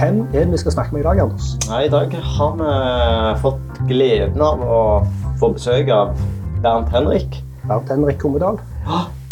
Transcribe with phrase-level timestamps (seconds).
[0.00, 1.48] Hvem er det vi skal snakke med i dag, Anders?
[1.68, 2.68] Nei, I dag har vi
[3.42, 4.78] fått gleden av å
[5.36, 6.14] få besøk av
[6.64, 7.36] Bernt Henrik.
[7.68, 8.56] Bernt Henrik Kommedal.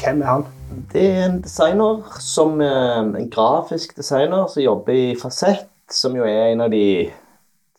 [0.03, 0.45] Hvem er han?
[0.93, 6.29] Det er en designer som eh, en grafisk designer som jobber i Fasett, som jo
[6.29, 6.85] er en av de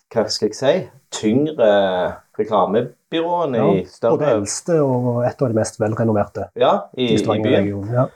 [0.09, 0.73] hva skal jeg si,
[1.13, 1.69] tyngre
[2.41, 7.13] reklamebyråene i større Og det eldste og et av de mest velrenommerte Ja, i, i
[7.13, 7.21] byen.
[7.21, 7.93] Stavanger-regionen.
[8.01, 8.09] Ja.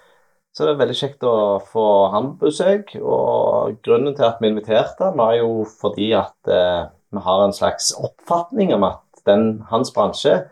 [0.53, 1.35] Så det er veldig kjekt å
[1.65, 2.91] få han på besøk.
[3.01, 7.55] Og grunnen til at vi inviterte han var jo fordi at eh, vi har en
[7.55, 10.43] slags oppfatning om at den, hans bransje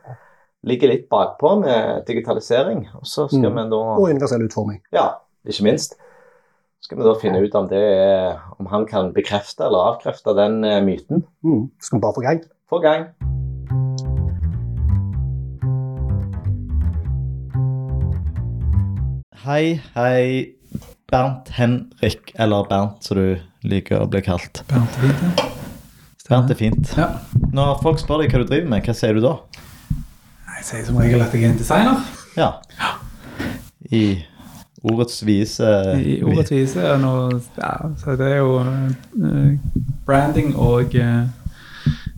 [0.65, 2.87] ligger litt bakpå med digitalisering.
[2.97, 3.55] Og så skal Mm.
[3.59, 4.81] vi da Og universell utforming.
[4.93, 5.07] Ja,
[5.45, 5.97] ikke minst.
[6.81, 7.83] Skal vi da finne ut om det
[8.59, 11.25] Om han kan bekrefte eller avkrefte den eh, myten.
[11.43, 11.69] Mm.
[11.79, 12.41] Skal vi bare få gang?
[12.69, 13.40] Få gang.
[19.45, 20.53] Hei, hei.
[21.11, 24.61] Bernt Henrik, eller Bernt som du liker å bli kalt.
[24.69, 25.47] Bernt er fint, ja.
[26.29, 26.91] Bernt er fint.
[26.95, 27.07] Ja.
[27.51, 29.33] Når folk spør deg hva du driver med, hva sier du da?
[30.55, 32.05] Jeg sier som regel at jeg er en designer.
[32.37, 32.51] Ja.
[33.91, 34.03] I
[34.87, 35.67] ordets vise
[35.99, 36.79] I ordets vise.
[36.85, 39.53] Ja, nå- Ja, så det er jo uh,
[40.07, 41.25] branding og uh,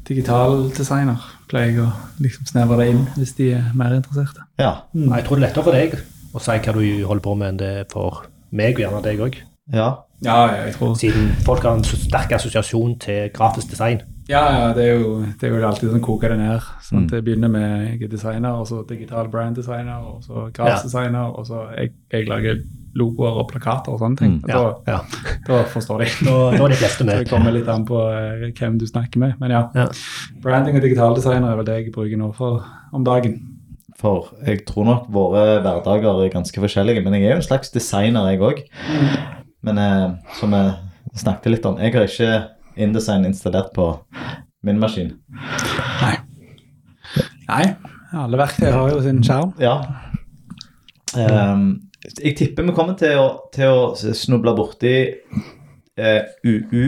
[0.05, 1.17] digital designer.
[1.49, 1.89] Pleier jeg å
[2.21, 4.45] liksom snevre det inn hvis de er mer interesserte.
[4.61, 4.83] Ja.
[4.93, 5.09] Mm.
[5.15, 5.97] Jeg tror det er lettere for deg
[6.33, 9.19] å si hva du holder på med, enn det er for meg og gjerne deg
[9.27, 9.37] òg.
[9.73, 9.91] Ja.
[10.23, 14.01] Ja, jeg tror Siden folk har en sterk assosiasjon til grafisk design.
[14.29, 16.61] Ja, ja, det er jo, det er jo alltid sånn koker det ned.
[16.81, 17.09] Sånn, Mm.
[17.11, 21.27] Det begynner med jeg er designer, og så digital brand designer, og så grafisk designer,
[21.35, 22.61] og så jeg, jeg lager
[22.95, 24.37] logoer og plakater og sånne ting.
[24.39, 24.47] Mm.
[24.47, 24.99] Da, Ja.
[25.47, 26.25] da forstår de.
[26.25, 27.19] Da, da er de fleste med.
[27.25, 29.33] Det kommer litt an på eh, hvem du snakker med.
[29.41, 29.87] Men ja, Ja.
[30.41, 33.41] branding og digital designer er vel det jeg bruker nå for om dagen.
[34.03, 37.03] For jeg tror nok våre hverdager er ganske forskjellige.
[37.05, 38.59] Men jeg er jo en slags designer, jeg òg.
[39.63, 40.09] Men eh,
[40.39, 40.73] som jeg
[41.23, 43.87] snakket litt om, jeg har ikke InDesign installert på
[44.67, 45.13] min maskin.
[46.01, 46.17] Nei.
[47.47, 47.65] Nei,
[48.17, 49.53] alle verktøy har jo sin skjerm.
[49.61, 49.77] Ja.
[51.13, 51.65] Um,
[52.17, 54.95] jeg tipper vi kommer til å, til å snuble borti
[55.95, 56.85] eh, UU,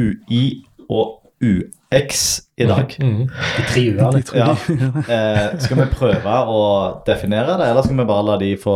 [0.00, 0.44] UI
[0.88, 2.92] og UX i dag.
[3.00, 3.22] Mm.
[3.56, 4.22] De tre u-ene.
[4.36, 4.50] Ja.
[5.14, 6.60] Eh, skal vi prøve å
[7.06, 8.74] definere det, eller skal vi bare la de få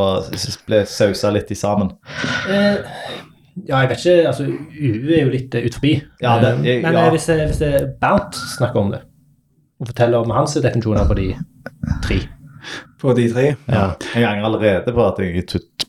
[0.66, 1.92] bli sausa litt i sammen?
[2.50, 2.78] Eh,
[3.68, 4.14] ja, jeg vet ikke.
[4.32, 5.92] altså UU er jo litt uh, ut forbi.
[6.24, 7.04] Ja, det- Eh, jeg- Men ja.
[7.06, 9.02] eh, hvis, eh, hvis eh, Bernt snakker om det,
[9.80, 11.28] og forteller om hans definisjoner på de
[12.02, 12.18] tre
[12.98, 13.56] På de tre.
[13.68, 13.94] ja.
[14.14, 15.46] Jeg angrer allerede på at jeg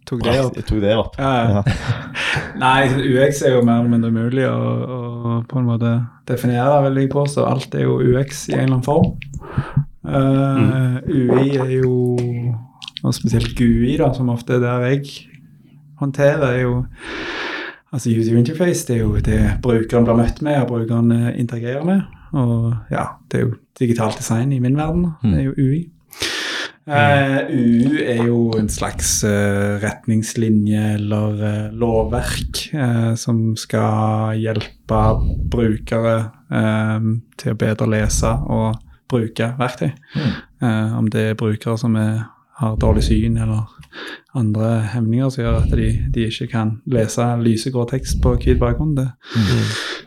[0.08, 0.58] tok, det opp.
[0.58, 1.18] Jeg tok det opp.
[1.20, 1.64] Ja.
[2.64, 5.94] Nei, UX er jo mer eller mindre umulig å, å på en måte
[6.30, 7.46] definere, vil jeg påstå.
[7.50, 9.14] Alt er jo UX i en eller annen form.
[10.06, 11.96] Uh, UI er jo,
[13.02, 15.10] og spesielt GUI, da, som ofte er der jeg
[16.02, 16.84] håndterer, er jo
[17.96, 21.86] Altså user interface, det er jo det brukeren blir møtt med, og brukeren eh, interagerer
[21.88, 22.02] med.
[22.36, 25.14] Og ja, det er jo digitalt design i min verden.
[25.24, 25.80] Det er jo UI.
[26.86, 32.62] Eh, UU er jo en slags eh, retningslinje eller eh, lovverk
[33.18, 35.04] som skal hjelpe
[35.50, 36.18] brukere
[37.42, 38.76] til å bedre lese og
[39.10, 39.92] bruke verktøy.
[40.62, 42.26] Eh, om det er brukere som er,
[42.60, 43.66] har dårlig syn eller
[44.36, 48.96] andre hemninger som gjør at de, de ikke kan lese lysegrå tekst på hvit bakgrunn.
[48.98, 49.10] Det.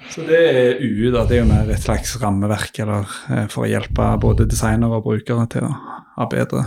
[0.09, 1.25] Så det er UU, da.
[1.29, 5.09] Det er jo mer et slags rammeverk eller, eh, for å hjelpe både designere og
[5.09, 5.73] brukere til å
[6.17, 6.65] ha bedre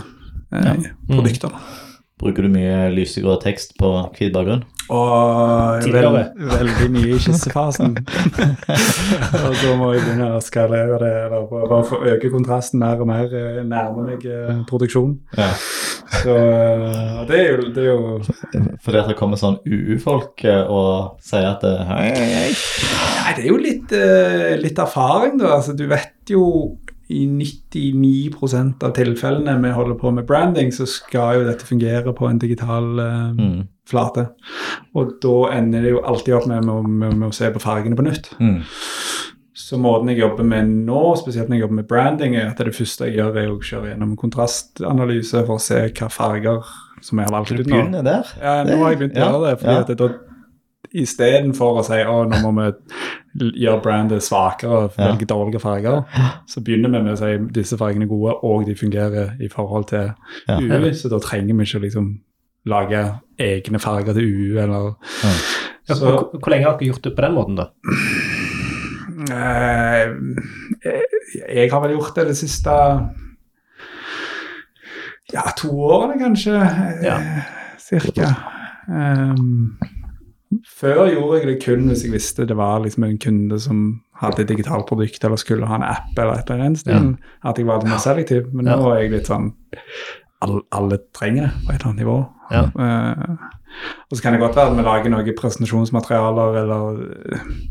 [0.52, 1.52] eh, produkter.
[1.56, 1.91] da.
[2.22, 4.62] Bruker du mye lysegrå tekst på hvit bakgrunn?
[4.92, 6.06] Og vel,
[6.36, 7.96] veldig mye i kyssefasen.
[9.46, 13.10] og så må jeg begynne å skalere det, eller bare få øke kontrasten mer og
[13.10, 15.16] mer, eh, nærme meg eh, produksjon.
[15.38, 15.48] Ja.
[16.12, 21.22] Så eh, det er jo, det er jo Fordi at det kommer sånn UU-folk og
[21.24, 22.48] sier at hei, hei, hei.
[22.52, 23.98] Nei, det er jo litt,
[24.62, 25.56] litt erfaring, da.
[25.56, 26.44] Altså, du vet jo
[27.08, 28.30] i 99
[28.82, 32.98] av tilfellene vi holder på med branding, så skal jo dette fungere på en digital
[32.98, 33.66] uh, Mm.
[33.88, 34.28] flate.
[34.94, 37.96] Og da ender det jo alltid opp med, med, med, med å se på fargene
[37.98, 38.30] på nytt.
[38.40, 38.62] Mm.
[39.54, 42.74] Så måten jeg jobber med nå, spesielt når jeg jobber med branding, er at det
[42.76, 46.72] første jeg gjør, er å kjøre gjennom kontrastanalyse for å se hva farger
[47.02, 47.70] som jeg har valgt ut nå.
[47.70, 48.32] begynner der?
[48.40, 49.56] Ja, nå har jeg begynt å gjøre det.
[49.60, 49.80] fordi ja.
[49.82, 50.08] at det da
[50.94, 52.52] Istedenfor å si å, nå må
[53.38, 55.06] vi gjøre brandet svakere og Ja.
[55.08, 56.02] velge dårlige farger,
[56.46, 59.86] så begynner vi med å si disse fargene er gode, og de fungerer i forhold
[59.88, 60.12] til
[60.48, 60.58] Ja.
[60.60, 60.92] UU.
[60.92, 62.20] Så da trenger vi ikke liksom
[62.66, 64.94] lage egne farger til UU, eller
[65.88, 67.66] Ja, Så- hvor, hvor lenge har dere gjort det på den måten, da?
[69.32, 70.08] Eh,
[71.54, 72.70] jeg har vel gjort det det siste
[75.32, 76.54] ja, to årene, kanskje.
[76.60, 77.18] eh, Ja.
[77.78, 78.28] Cirka.
[78.88, 79.78] Um,
[80.68, 83.84] Før gjorde jeg det kun hvis jeg visste det var liksom en kunde som
[84.22, 86.86] hadde et digitalt produkt eller skulle ha en app eller et eller annet.
[86.86, 87.00] Ja.
[87.50, 88.50] At jeg var litt mer selektiv.
[88.52, 89.52] Men nå er jeg litt sånn
[90.42, 92.20] alle, alle trenger det på et eller annet nivå.
[92.52, 92.62] Ja.
[92.76, 93.50] Uh,
[94.10, 96.98] og så kan det godt være at vi lager noen presentasjonsmaterialer eller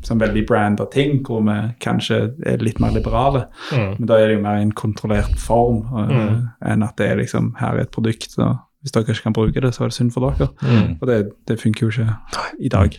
[0.08, 2.18] sånn veldig branda ting hvor vi kanskje
[2.50, 3.44] er litt mer liberale.
[3.70, 3.92] Mm.
[4.00, 6.50] Men da er det jo mer i en kontrollert form uh, Mm.
[6.66, 9.62] enn at det er liksom her er et produkt, og hvis dere ikke kan bruke
[9.62, 10.48] det, så er det synd for dere.
[10.62, 10.98] Mm.
[11.02, 12.16] Og det, det funker jo ikke
[12.60, 12.98] i dag.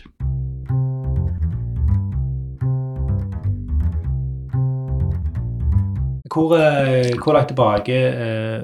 [6.33, 8.61] Hvor, eh, hvor langt tilbake eh,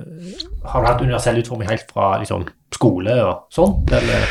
[0.66, 3.74] har du hatt universell utforming helt fra liksom, skole og sånn?
[3.94, 4.26] Eller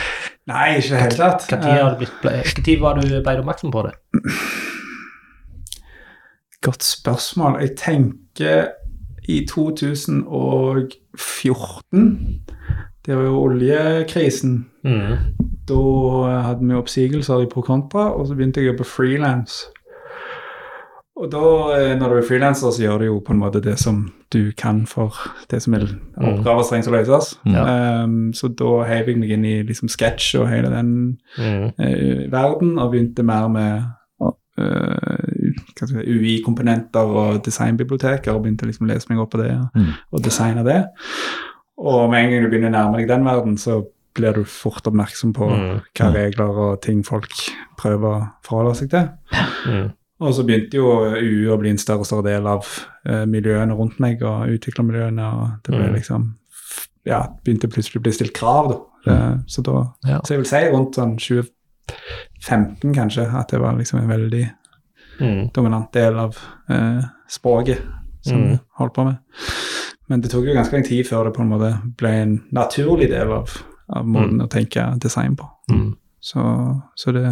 [0.48, 1.44] Nei, ikke i det hele tatt.
[1.50, 3.94] hva tid har det blitt- ble- var du ble oppmerksom på det?
[6.64, 7.60] Godt spørsmål.
[7.60, 8.68] Jeg tenker
[9.28, 12.40] i 2014
[13.08, 14.66] Det var jo oljekrisen.
[14.84, 15.16] Mm.
[15.68, 15.78] Da
[16.44, 19.62] hadde vi oppsigelser i Procontra, og så begynte jeg å jobbe frilans.
[21.18, 21.40] Og da,
[21.74, 24.52] eh, når du er frilanser, så gjør du jo på en måte det som du
[24.54, 25.16] kan for
[25.50, 25.88] det som er
[26.20, 27.30] oppgaver som trengs å løses.
[27.48, 27.64] Ja.
[28.04, 30.92] Um, så da heiv jeg meg inn i liksom sketsj og hele den
[31.38, 31.72] Mm.
[31.80, 33.82] uh, verden, og begynte mer med
[34.22, 39.68] uh, si, UI-komponenter og designbiblioteker, og begynte liksom å lese meg opp på det og,
[39.74, 39.92] Mm.
[40.12, 40.84] og designe det.
[41.78, 43.84] Og med en gang du begynner å nærme deg den verden, så
[44.18, 45.80] blir du fort oppmerksom på Mm.
[45.94, 47.30] hva regler og ting folk
[47.78, 49.08] prøver å forholde seg til.
[49.68, 49.92] Mm.
[50.20, 52.66] Og så begynte jo UU å bli en større og større del av
[53.06, 55.94] eh, miljøene rundt meg, og utviklermiljøene, og det ble Mm.
[55.94, 56.34] liksom
[57.06, 58.78] Ja, begynte plutselig å bli stilt krav, da.
[59.06, 60.18] Det, så da Ja.
[60.24, 64.50] Så jeg vil si rundt sånn 2015, kanskje, at det var liksom en veldig
[65.20, 65.52] Mm.
[65.52, 66.36] dominant del av
[66.68, 67.78] eh, språket
[68.22, 68.50] som Mm.
[68.50, 69.16] vi holdt på med.
[70.08, 73.10] Men det tok jo ganske lang tid før det på en måte ble en naturlig
[73.12, 73.52] del av,
[73.92, 75.48] av måten å tenke design på.
[75.72, 75.90] Mm.
[76.20, 76.40] Så,
[76.98, 77.26] så det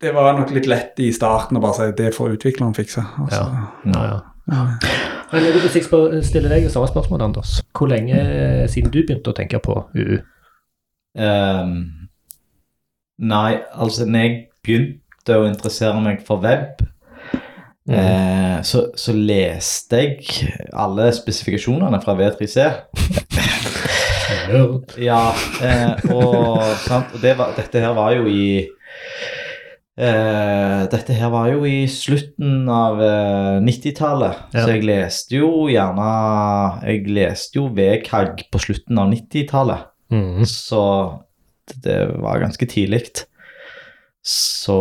[0.00, 3.04] Det var nok litt lett i starten å bare si det får utvikleren fikse.
[3.22, 3.46] Altså,
[3.86, 4.20] Ja, ja.
[4.50, 4.66] ja.
[5.30, 7.60] Men jeg jeg spør, stille deg samme spørsmål, Anders.
[7.76, 8.18] Hvor lenge
[8.68, 10.18] siden du begynte å tenke på UU?
[11.14, 12.08] Um,
[13.18, 16.82] nei, altså når jeg begynte å interessere meg for web,
[17.90, 22.68] eh, så, så leste jeg alle spesifikasjonene fra V3C.
[25.00, 25.22] Ja,
[25.62, 28.66] eh, og, sant, og det var, dette her var jo i
[30.00, 34.64] eh, Dette her var jo i slutten av eh, 90-tallet, Ja.
[34.64, 36.10] så jeg leste jo gjerne
[36.86, 39.86] Jeg leste jo VKG på slutten av 90-tallet.
[40.10, 40.44] Mm.
[40.50, 40.82] Så
[41.84, 43.04] det- var ganske tidlig.
[44.26, 44.78] Så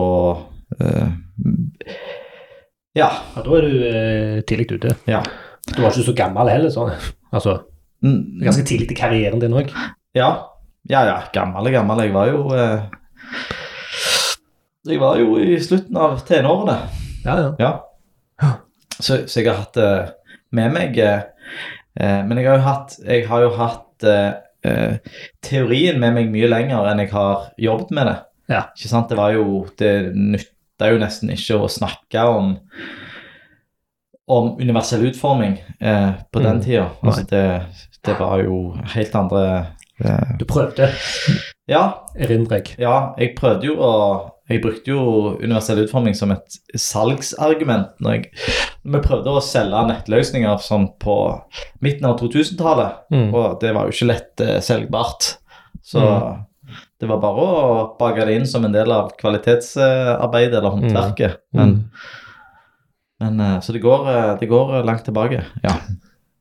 [0.81, 1.09] eh,
[2.97, 3.09] Ja.
[3.35, 4.95] Ja, da er du eh, tidlig ute.
[5.07, 5.21] ja.
[5.69, 6.93] Du var ikke så gammel heller, sånn.
[7.31, 7.59] Altså,
[8.01, 9.73] Mm, ganske tidlig i karrieren din òg.
[10.15, 10.29] Ja,
[10.87, 11.17] ja, ja.
[11.35, 11.99] Gammel og gammel.
[12.05, 12.85] Jeg var jo eh,
[14.87, 16.77] Jeg var jo i slutten av tenårene.
[17.25, 17.49] Ja, ja.
[17.59, 18.51] Ja.
[18.99, 19.89] Så, så jeg har hatt det
[20.55, 20.95] med meg.
[20.97, 21.25] eh,
[21.99, 24.31] eh, men jeg har jo hatt, jeg har jo hatt eh,
[24.63, 24.95] eh,
[25.43, 28.15] teorien med meg mye lenger enn jeg har jobbet med det.
[28.55, 28.63] Ja.
[28.79, 29.11] Ikke sant?
[29.11, 29.91] Det var jo Det
[30.79, 32.53] nytta jo nesten ikke å snakke om
[34.29, 36.63] om universell utforming eh, på den Mm.
[36.63, 36.89] tida.
[37.03, 37.65] Altså det,
[38.05, 39.75] det var jo helt andre
[40.05, 40.91] eh, Du prøvde,
[41.67, 42.75] Ja, erindrer jeg.
[42.79, 48.31] ja, jeg prøvde jo å Jeg brukte jo universell utforming som et salgsargument når, jeg,
[48.83, 51.17] når vi prøvde å selge nettløsninger sånn på
[51.81, 53.33] midten av 2000-tallet, Mm.
[53.33, 55.35] og det var jo ikke lett eh, selgbart.
[55.83, 56.45] Så Mm.
[56.99, 61.37] Det var bare å bake det inn som en del av kvalitetsarbeidet eller håndverket.
[61.53, 61.89] Men, Mm.
[63.21, 65.43] men eh, Så det går, eh, det går langt tilbake.
[65.63, 65.75] Ja.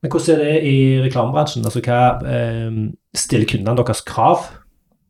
[0.03, 1.65] Men hvordan er det i reklamebransjen?
[1.65, 2.71] Altså, hva eh,
[3.15, 4.49] Stiller kundene deres krav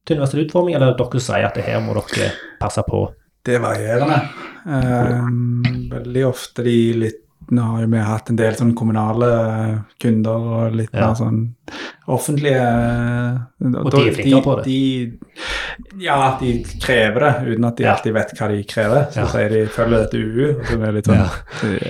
[0.07, 3.02] til universell utforming, eller dere sier at det her må dere passe på?
[3.45, 4.21] Det er varierende.
[4.69, 5.28] Eh,
[5.93, 10.75] veldig ofte de litt Nå har jo vi hatt en del sånn kommunale kunder og
[10.76, 11.07] litt Ja.
[11.09, 11.55] mer sånn
[12.09, 12.61] offentlige
[13.61, 14.64] Og de er flinkere på det?
[14.64, 15.19] De,
[16.05, 17.95] ja, de krever det uten at de Ja.
[17.95, 19.07] alltid vet hva de krever.
[19.12, 19.26] Så Ja.
[19.26, 21.17] sier de 'følger dette UU', og så er det litt sånn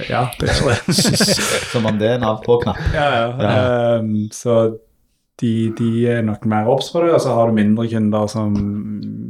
[0.09, 0.95] Ja, det gjør det.
[1.73, 2.79] Som om det er en av-på-knapp.
[2.95, 3.37] Ja, ja.
[3.39, 3.99] Ja.
[3.99, 4.79] Ehm, så
[5.41, 8.57] de, de er nok mer obs på det, og så har du mindre kunder som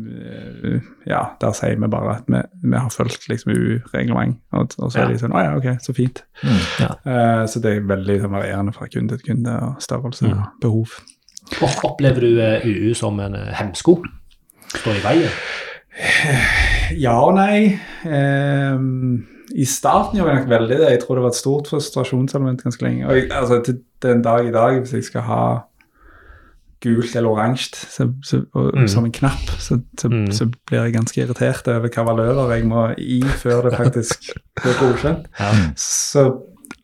[0.08, 4.92] eh, Ja, der sier vi bare at vi, vi har fulgt liksom EU-reglement, og, og
[4.92, 6.22] så er de sånn Å ja, ok, så fint.
[6.42, 6.58] Mm.
[7.12, 10.32] Eh, så det er veldig sånn, varierende fra kunde til kunde og størrelse Mm.
[10.40, 10.96] og behov.
[11.64, 13.98] Og Opplever du eh, UU som en hemsko?
[14.74, 15.40] Står i veien?
[16.98, 17.74] Ja og nei.
[18.08, 20.90] Um, I starten gjorde jeg nok veldig det.
[20.94, 23.06] Jeg tror det var et stort frustrasjonselement ganske lenge.
[23.08, 25.40] Og jeg, altså, til den dag i dag, hvis jeg skal ha
[26.84, 28.06] gult eller oransje
[28.54, 28.88] Mm.
[28.88, 30.30] som en knapp, så, så, Mm.
[30.32, 34.30] så blir jeg ganske irritert over hva valører jeg må i før det faktisk
[34.62, 35.26] blir godkjent.
[35.40, 35.50] Ja.
[35.76, 36.26] Så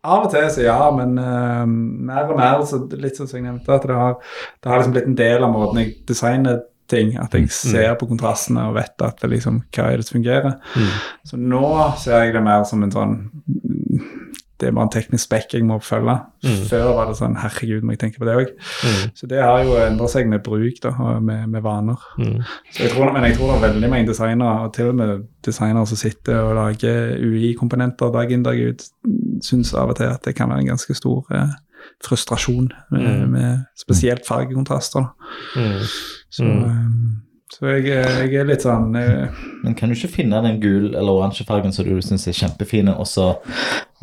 [0.04, 3.46] av og til så ja, men uh, mer og mer så litt sånn som jeg
[3.46, 4.14] nevnte, at det har,
[4.62, 8.06] det har liksom blitt en del av måten jeg designer ting, at jeg ser på
[8.10, 10.58] kontrastene og vet at det liksom, hva er det som fungerer.
[10.76, 10.90] Mm.
[11.24, 11.62] Så nå
[11.96, 13.14] ser jeg det mer som en sånn
[14.60, 16.12] Det er bare en teknisk spekk jeg må følge.
[16.44, 16.60] Mm.
[16.70, 18.52] Før var det sånn Herregud, må jeg tenke på det òg.
[18.86, 19.10] Mm.
[19.18, 21.98] Så det har jo endra seg med bruk da, og med, med vaner.
[22.18, 22.38] Mm.
[22.70, 25.24] Så jeg tror, men jeg tror det er veldig mange designere, og til og med
[25.44, 28.86] designere som sitter og lager UI-komponenter dag inn dag ut,
[29.42, 31.54] syns av og til at det kan være en ganske stor eh,
[32.06, 33.30] frustrasjon med, Mm.
[33.34, 35.10] med spesielt fargekontraster.
[35.56, 35.82] Mm.
[36.30, 37.20] Så, Mm.
[37.54, 39.28] Eh, så jeg, er- jeg er litt sånn jeg...
[39.64, 42.94] Men kan du ikke finne den gul- eller oransje fargen som du syns er kjempefine,
[42.98, 43.28] og så,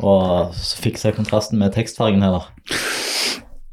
[0.00, 2.48] og så fikse kontrasten med tekstfargen heller?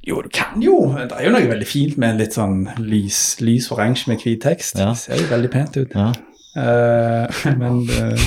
[0.09, 0.77] Jo, du kan jo.
[0.97, 4.41] Det er jo noe veldig fint med en litt sånn lys, lys oransje med hvit
[4.41, 4.79] tekst.
[4.79, 4.91] Ja.
[4.95, 5.93] Det ser jo veldig pent ut.
[5.93, 6.11] Ja.
[6.57, 7.29] Uh,
[7.61, 8.23] men uh,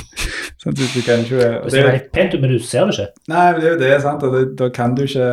[0.62, 2.94] sånn, du, du kan ikke Det ser er- veldig pent ut, men du ser det
[2.94, 3.09] ikke.
[3.32, 4.23] Nei, men det er jo det, sant.
[4.28, 5.30] Og det, da kan du ikke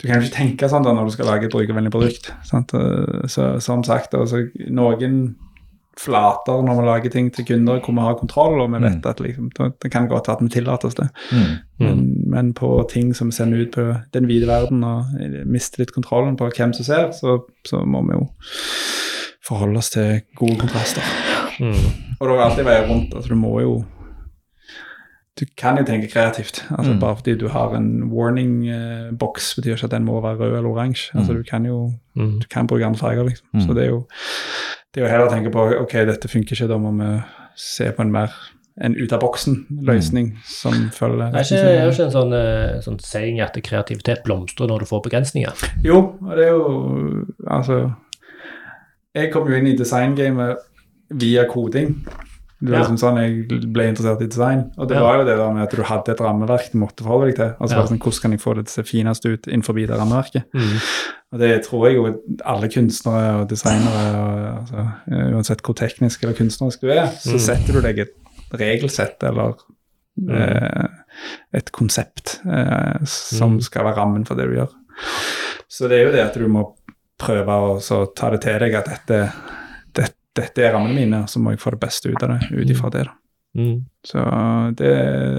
[0.00, 2.32] Du kan jo ikke tenke sånn da når du skal lage et brukervennlig produkt.
[2.48, 2.72] Sant?
[2.74, 5.36] Eh, Så som sagt, altså, noen
[6.00, 9.18] flater når vi lager ting til kunder hvor vi har kontroll, og vi vet at
[9.20, 11.08] liksom, det kan godt være at vi tillater oss det.
[11.32, 11.50] Mm.
[11.82, 12.00] Men,
[12.32, 15.10] men på ting som vi sender ut på den vide verden og
[15.44, 18.24] mister litt kontrollen på hvem som ser, så, så må vi jo
[19.44, 21.04] forholde oss til gode kontraster.
[21.60, 21.76] Mm.
[22.16, 23.14] Og det er alltid veier rundt.
[23.14, 23.74] altså Du må jo
[25.40, 26.64] Du kan jo tenke kreativt.
[26.70, 27.00] altså Mm.
[27.00, 31.10] Bare fordi du har en warning-boks, betyr ikke at den må være rød eller oransje.
[31.14, 31.38] altså Mm.
[31.38, 32.40] Du kan jo Mm.
[32.40, 33.46] du kan bruke andre farger, liksom.
[33.54, 33.60] Mm.
[33.60, 34.06] Så det er jo
[34.94, 37.22] det er jo heller å tenke på ok, dette funker ikke, da må vi
[37.56, 38.28] se på en mer
[38.82, 43.40] en ut-av-boksen-løsning som følger Det er ikke, er jo ikke en sånn, eh, sånn saying
[43.40, 45.52] at kreativitet blomstrer når du får begrensninger.
[45.84, 47.92] Jo, og det er jo Altså
[49.14, 50.56] Jeg kom jo inn i designgamet
[51.10, 52.06] via koding.
[52.62, 54.70] Det var liksom sånn jeg ble interessert i design.
[54.76, 57.30] Og det var jo det der med at du hadde et rammeverk du måtte forholde
[57.30, 57.54] deg til.
[57.60, 57.86] Altså Ja.
[57.86, 60.44] sånn, Hvordan kan jeg få det til å se finest ut innenfor det rammeverket?
[60.52, 60.76] Mm.
[61.32, 64.86] Og det tror jeg jo alle kunstnere og designere, og, altså,
[65.32, 67.38] uansett hvor teknisk eller kunstnerisk du er, så Mm.
[67.38, 68.14] setter du deg et
[68.52, 69.54] regelsett eller
[70.28, 70.86] eh,
[71.54, 73.62] et konsept eh, som Mm.
[73.62, 74.68] skal være rammen for det du gjør.
[75.68, 76.74] Så det er jo det at du må
[77.18, 79.32] prøve å så ta det til deg at dette, det,
[80.36, 82.90] dette er rammene mine, så må jeg få det beste ut av det ut ifra
[82.94, 83.04] det.
[83.08, 83.14] da.
[83.58, 83.78] Mm.
[84.06, 84.22] Så
[84.78, 84.90] det,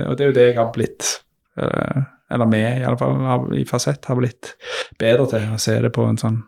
[0.08, 1.12] og det er jo det jeg har blitt,
[1.58, 4.56] eh, eller vi i alle fall har- i Fasett har blitt
[5.00, 6.42] bedre til, å se det på en sånn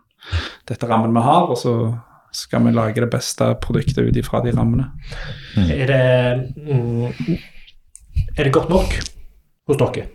[0.65, 2.00] Dette rammen vi har, og så
[2.31, 4.85] skal vi lage det beste produktet ut ifra de rammene.
[5.57, 7.38] Er det mm,
[8.38, 8.93] Er det godt nok
[9.67, 10.07] hos dere?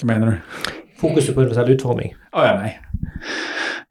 [0.00, 0.72] Hva mener du?
[1.00, 2.14] Fokuset på universell utforming.
[2.32, 2.72] Å ja, nei.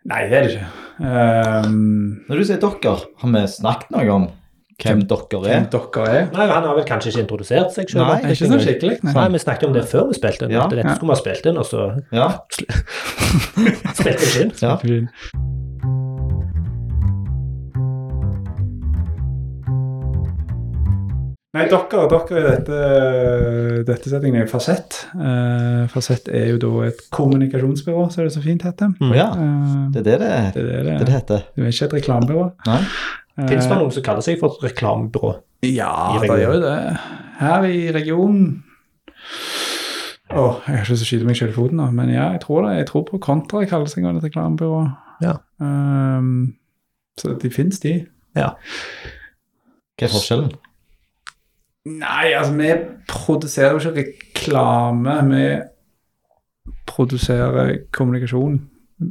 [0.05, 0.67] Nei, det er det ikke.
[0.99, 4.27] Um, Når du sier dere, har vi snakket noe om
[4.83, 5.67] hvem dere hvem er?
[5.71, 6.25] dere er?
[6.35, 8.07] Nei, Han har vel kanskje ikke introdusert seg selv?
[8.09, 8.97] Nei, Ikke så skikkelig.
[9.03, 9.13] Nei.
[9.15, 10.51] Nei, Vi snakket om det før vi spilte inn.
[10.51, 10.67] Ja.
[10.67, 10.95] dette Ja.
[10.95, 12.27] skulle vi ha spilt inn, og så Ja.
[13.99, 14.55] spilte vi ikke inn.
[14.61, 15.53] ja.
[21.55, 22.77] Nei, dere, dere i dette,
[23.88, 24.97] dette settingen er Fasett.
[25.15, 28.91] Uh, Fasett er jo da et kommunikasjonsbyrå, som det så fint heter.
[29.00, 29.29] Mm, ja.
[29.31, 31.45] Eh, Det er det det, det er det det, det det heter.
[31.55, 32.50] Du er ikke et reklamebyrå.
[32.67, 32.81] Nei?
[33.47, 35.31] Fins det Eh, noen som kaller seg for et reklamebyrå?
[35.67, 36.75] Ja, det gjør jo det.
[37.39, 38.63] Her i regionen
[40.35, 42.29] Åh, jeg har ikke lyst til å skyte meg selv i foten, nå, men ja,
[42.33, 42.75] jeg tror det.
[42.81, 44.79] Jeg tror på Kontra kaller seg et reklamebyrå.
[45.24, 45.38] Ja.
[45.62, 46.55] Um,
[47.15, 47.93] så de fins, de.
[48.35, 48.55] Ja.
[49.95, 50.50] Hva er forskjellen?
[51.85, 52.71] Nei, altså, vi
[53.09, 55.17] produserer jo ikke reklame.
[55.29, 55.43] Vi
[56.89, 58.61] produserer kommunikasjon.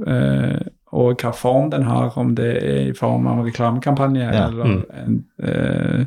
[0.06, 0.64] Eh,
[0.94, 4.64] og hva form den har, om det er i form av en reklamekampanje Ja, eller
[4.64, 4.82] mm.
[5.00, 6.04] en, eh,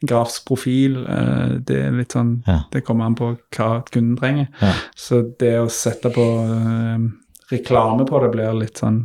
[0.00, 0.96] en grafisk profil.
[1.04, 2.62] eh, det er litt sånn Ja.
[2.72, 4.48] Det kommer an på hva kunden trenger.
[4.62, 4.72] Ja.
[4.96, 7.08] Så det å sette på eh,
[7.52, 9.02] reklame på det blir litt sånn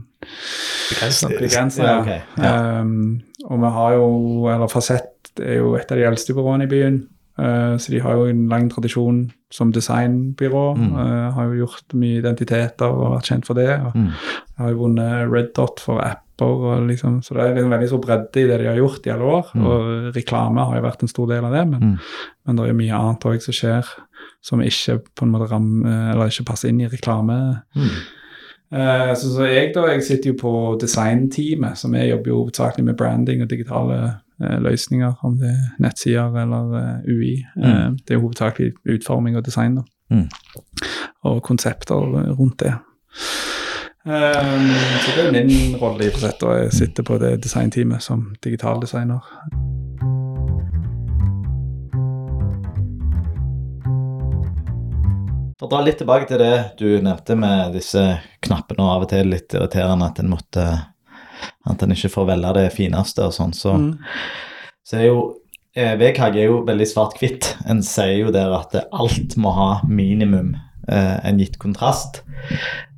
[1.35, 1.83] begrenset.
[1.83, 2.21] Ja, okay.
[2.37, 2.81] Ja.
[2.81, 4.07] Um, og vi har jo,
[4.53, 7.01] eller Fasett er jo et av de eldste byråene i byen.
[7.37, 10.61] Uh, så de har jo en lang tradisjon som designbyrå.
[10.77, 10.93] Mm.
[10.95, 13.73] Uh, har jo gjort mye identiteter og vært kjent for det.
[13.81, 14.09] Og Mm.
[14.57, 16.21] har jo vunnet Red Dot for apper.
[16.39, 19.11] Og liksom, så det er liksom veldig stor bredde i det de har gjort i
[19.11, 19.51] alle år.
[19.55, 19.65] Mm.
[19.65, 21.67] Og reklame har jo vært en stor del av det.
[21.67, 21.97] Men, Mm.
[22.45, 23.85] men det er jo mye annet òg som skjer
[24.41, 27.57] som ikke på en måte rammer, eller ikke passer inn i reklame.
[28.71, 30.51] Eh, så, så jeg da, jeg sitter jo på
[30.81, 35.61] designteamet, så vi jobber jo hovedsakelig med branding og digitale eh, løsninger, om det er
[35.79, 37.35] nettsider eller eh, UI.
[37.55, 37.97] Mm.
[38.07, 39.85] det er hovedsakelig utforming og design da.
[40.11, 40.27] Mm.
[41.25, 41.95] og konsepter
[42.37, 42.75] rundt det.
[44.05, 44.67] Um,
[45.01, 49.31] så det er min rolle i prosjektet, og jeg sitter på det designteamet som digitaldesigner.
[55.55, 58.03] For å dra litt tilbake til det du nevnte med disse
[58.45, 60.67] knappene, og av og til litt irriterende at en måtte
[61.65, 63.73] At en ikke får velge det fineste og sånn, så,
[64.85, 65.19] så er jo
[65.75, 67.55] eh, VKG er jo veldig svart-hvitt.
[67.69, 70.53] En sier jo der at alt må ha minimum
[70.87, 72.21] eh, en gitt kontrast.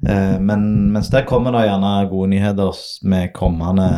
[0.07, 3.89] Eh, men mens der kommer det gjerne gode nyheter med kommende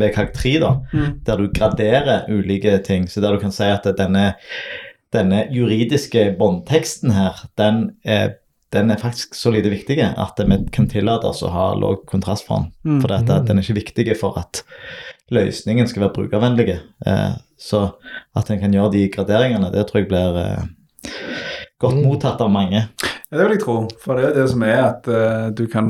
[0.00, 1.12] VKG 3, da, Mm.
[1.24, 3.06] der du graderer ulike ting.
[3.08, 4.34] Så der du kan si at denne
[5.14, 8.34] denne juridiske båndteksten her, den er,
[8.74, 12.46] den er faktisk så lite viktig at vi kan tillate oss å ha lav kontrast
[12.48, 12.72] for den.
[12.84, 13.00] Mm.
[13.02, 14.62] For dette, den er ikke viktig for at
[15.34, 16.78] løsningen skal være brukervennlig.
[17.06, 17.84] Eh, så
[18.36, 20.64] at en kan gjøre de graderingene, det tror jeg blir eh,
[21.82, 22.88] godt mottatt av mange.
[23.30, 23.76] Ja, det vil jeg tro.
[24.02, 25.88] For det er det som er at eh, du kan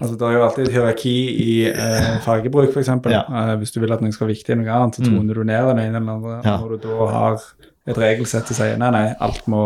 [0.00, 2.88] Altså, Det er jo alltid et hierarki i eh, fargebruk, f.eks.
[3.08, 3.20] Ja.
[3.22, 5.12] Eh, hvis du vil at noe skal være viktig i noe annet, så Mm.
[5.14, 6.34] toner du ned den ene eller andre.
[6.44, 6.56] Ja.
[6.58, 7.38] Når du da har
[7.86, 9.62] et regelsett som sier nei, nei, Alt må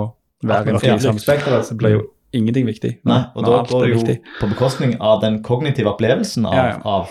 [0.49, 1.65] være en tydelig.
[1.69, 2.03] så blir jo
[2.35, 2.99] ingenting viktig.
[3.07, 4.17] Nei, og da går det jo viktig.
[4.41, 6.81] på bekostning av den kognitive opplevelsen av, Ja, ja.
[6.85, 7.09] av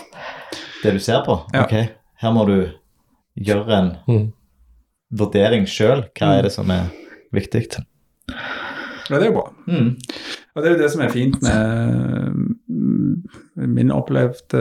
[0.82, 1.38] det du ser på.
[1.54, 1.64] Ja.
[1.64, 1.72] Ok,
[2.20, 2.70] her må du
[3.40, 4.32] gjøre en Mm.
[5.12, 6.04] vurdering sjøl.
[6.18, 6.90] Hva er det som er
[7.32, 7.66] viktig?
[9.10, 9.50] Ja, det er jo bra.
[9.68, 9.96] Mm.
[10.56, 12.34] Og det er jo det som er fint med
[12.68, 13.22] mm,
[13.74, 14.60] min opplevde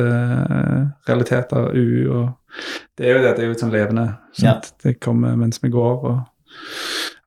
[1.07, 2.29] realitet av UU, og
[2.97, 4.71] det er jo det at det er jo et sånn levende sant?
[4.83, 6.19] Det kommer mens vi går, og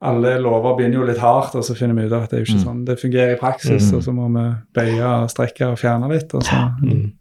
[0.03, 2.49] alle lover begynner jo litt hardt, og så finner vi ut at det er jo
[2.53, 2.65] ikke Mm.
[2.67, 3.97] sånn det fungerer i praksis, Mm.
[3.97, 6.35] og så må vi bøye og strekke og fjerne litt.
[6.35, 7.13] Og så, Mm.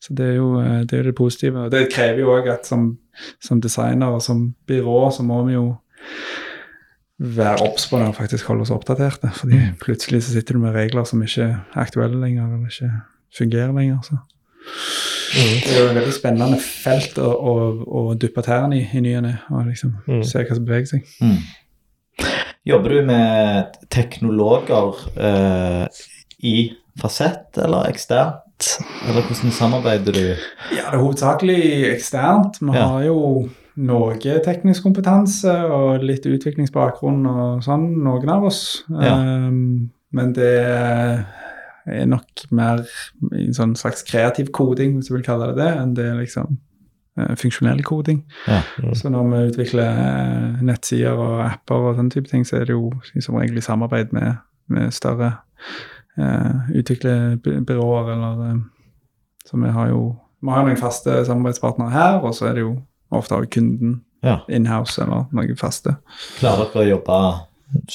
[0.00, 1.56] så det er jo eh, det, er det positive.
[1.64, 2.98] Og det krever jo òg at som,
[3.40, 5.76] som designer og som byrå så må vi jo
[7.18, 9.30] være obs på det og faktisk holde oss oppdaterte.
[9.34, 12.92] fordi plutselig så sitter du med regler som ikke er aktuelle lenger, eller ikke
[13.38, 13.98] fungerer lenger.
[14.02, 14.18] så.
[15.28, 15.60] Mm.
[15.64, 17.54] Det er jo et veldig spennende felt å, å,
[17.86, 20.22] å duppe tærne i i ny og ne, og liksom Mm.
[20.24, 21.02] se hva som beveger seg.
[21.20, 21.36] Mm.
[22.66, 25.86] Jobber du med teknologer eh,
[26.44, 26.56] i
[27.00, 28.44] fasett eller eksternt?
[29.08, 30.24] Eller hvordan samarbeider du?
[30.74, 31.60] Ja, det er hovedsakelig
[31.92, 32.58] eksternt.
[32.60, 32.86] Vi Ja.
[32.90, 38.82] har jo noe teknisk kompetanse og litt utviklingsbakgrunn og sånn, noen av oss.
[38.90, 39.14] Ja.
[39.14, 42.82] Um, men det er nok mer
[43.32, 46.58] en sånn slags kreativ koding, hvis du vil kalle det det, enn det liksom
[47.40, 48.22] funksjonell koding.
[48.46, 48.60] Ja.
[48.82, 48.94] Mm.
[48.94, 52.76] Så når vi utvikler eh, nettsider og apper og sånne type ting, så er det
[52.76, 54.38] jo som regel i samarbeid med,
[54.72, 55.32] med større
[56.18, 58.58] uh, utviklerbyråer eller uh,
[59.48, 60.02] Så vi har jo
[60.40, 62.76] vi har noen faste samarbeidspartnere her, og så er det jo
[63.10, 64.40] ofte har vi kunden Ja.
[64.50, 65.96] inhouse eller noen faste.
[66.38, 67.18] Klarer dere å jobbe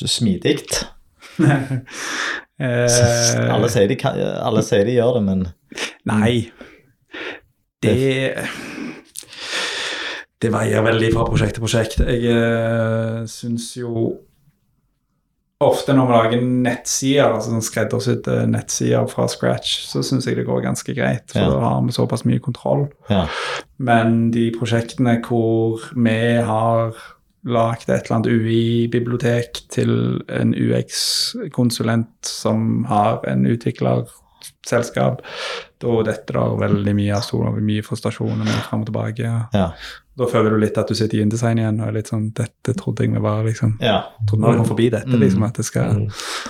[0.07, 0.59] smidig?
[2.61, 5.39] Eh, Alle sier de, alle sier de gjør det, men
[6.05, 6.51] Nei.
[7.81, 7.95] Det
[10.43, 11.97] Det veier veldig fra prosjekt til prosjekt.
[12.03, 14.11] Jeg uh, syns jo
[15.63, 20.47] ofte når vi lager nettsider, altså sånn skreddersydde nettsider fra scratch, så syns jeg det
[20.49, 21.49] går ganske greit, for Ja.
[21.53, 22.89] da har vi såpass mye kontroll.
[23.09, 23.27] ja.
[23.79, 26.93] Men de prosjektene hvor vi har
[27.43, 33.43] lagd et eller annet UI-bibliotek til en UX-konsulent som har en
[34.63, 35.21] utviklerselskap,
[35.79, 39.33] da detter det veldig mye av stolen, mye frustrasjon og mye fram og tilbake.
[39.53, 39.71] Ja.
[40.15, 42.75] Da føler du litt at du sitter i InDesign igjen og er litt sånn Dette
[42.77, 44.03] trodde jeg vi var liksom ja.
[44.29, 45.19] Trodde vi kom forbi dette, Mm.
[45.23, 46.09] liksom, at det skal Mm.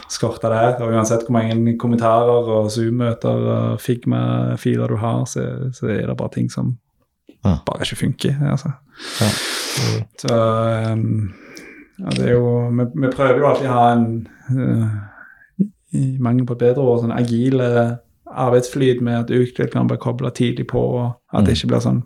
[0.10, 0.82] skorte der.
[0.84, 3.30] Og uansett hvor mange kommentarer og Zoom-møter
[3.73, 6.78] og Figma-filer du har, så, så er det bare ting som
[7.45, 7.58] Ja.
[7.65, 8.36] bare ikke funker.
[8.52, 8.73] altså.
[9.21, 9.30] Ja.
[9.80, 10.06] Mm.
[10.17, 11.34] Så um,
[11.99, 14.89] ja, det er jo vi, vi prøver jo alltid å ha en uh,
[15.94, 18.00] i mangel på et bedre ord, sånn agile
[18.34, 21.58] arbeidsflyt med at utvikleren blir kobla tidlig på, og at det Mm.
[21.58, 22.04] ikke blir sånn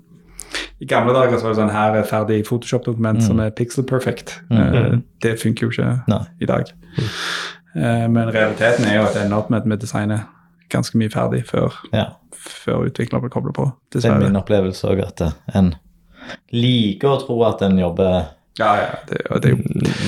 [0.79, 3.25] I gamle dager så var det sånn her er ferdig Photoshop-dokument Mm.
[3.27, 4.39] som er pixel perfect.
[4.51, 4.57] Mm.
[4.75, 6.19] Uh, det funker jo ikke Nei.
[6.41, 6.65] i dag.
[7.75, 10.27] Uh, men realiteten er jo at det ender opp med at vi designer
[10.69, 12.05] ganske mye ferdig før, ja.
[12.31, 13.71] før utvikler blir kobla på.
[13.91, 15.75] Det er min opplevelse òg, at en
[16.51, 18.25] liker å tro at en jobber
[18.57, 19.57] Ja, ja, det, og det jo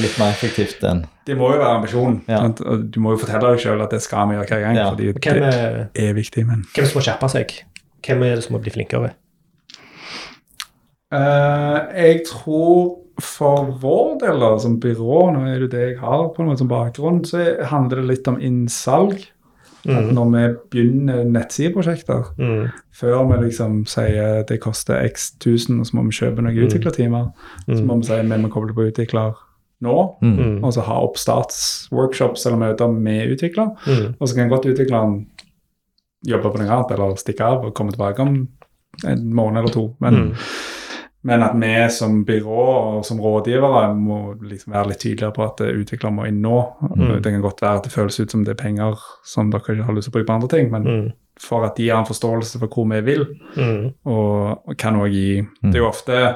[0.02, 2.22] litt mer effektivt enn Det må jo være ambisjonen.
[2.30, 2.42] Ja.
[2.50, 4.80] Og du må jo fortelle deg sjøl at det skal vi gjøre hver gang.
[4.80, 4.88] Ja.
[4.90, 6.46] fordi Hvem det er, er viktig.
[6.50, 7.54] Men hvem som må skjerpe seg?
[8.06, 9.14] Hvem er det som må bli flinkere?
[11.14, 16.30] Uh, jeg tror for vår del, da, som byrå, nå er det det jeg har
[16.36, 19.26] på noe som bakgrunn, så handler det litt om innsalg.
[19.88, 20.14] At Mm.
[20.14, 22.70] når vi begynner nettsideprosjekter, Mm.
[22.94, 26.68] før vi liksom sier det koster x tusen, og så må vi kjøpe noen Mm.
[26.68, 27.32] utviklertimer,
[27.68, 29.34] så må vi si vi må koble på utvikler
[29.82, 30.18] nå.
[30.22, 30.38] mm.
[30.38, 30.64] Mm.
[30.64, 33.76] Og så ha oppstartsworkshops eller møter med utvikler.
[33.88, 34.16] Mm.
[34.20, 35.26] Og så kan godt utvikleren
[36.28, 38.48] jobbe på noe annet eller stikke av og komme tilbake om
[39.08, 39.96] en måned eller to.
[40.02, 40.36] Men, Mm.
[41.24, 42.66] Men at vi som byrå
[42.98, 46.60] og som rådgivere må liksom være litt tydeligere på at utviklere må inn nå.
[46.96, 47.22] Mm.
[47.22, 48.96] Det kan godt være at det føles ut som det er penger
[49.28, 51.12] som dere ikke har lyst til å bruke på andre ting, men Mm.
[51.40, 53.26] for at de har en forståelse for hvor vi vil,
[53.58, 53.94] Mm.
[54.06, 56.36] og, og kan òg gi Det er jo ofte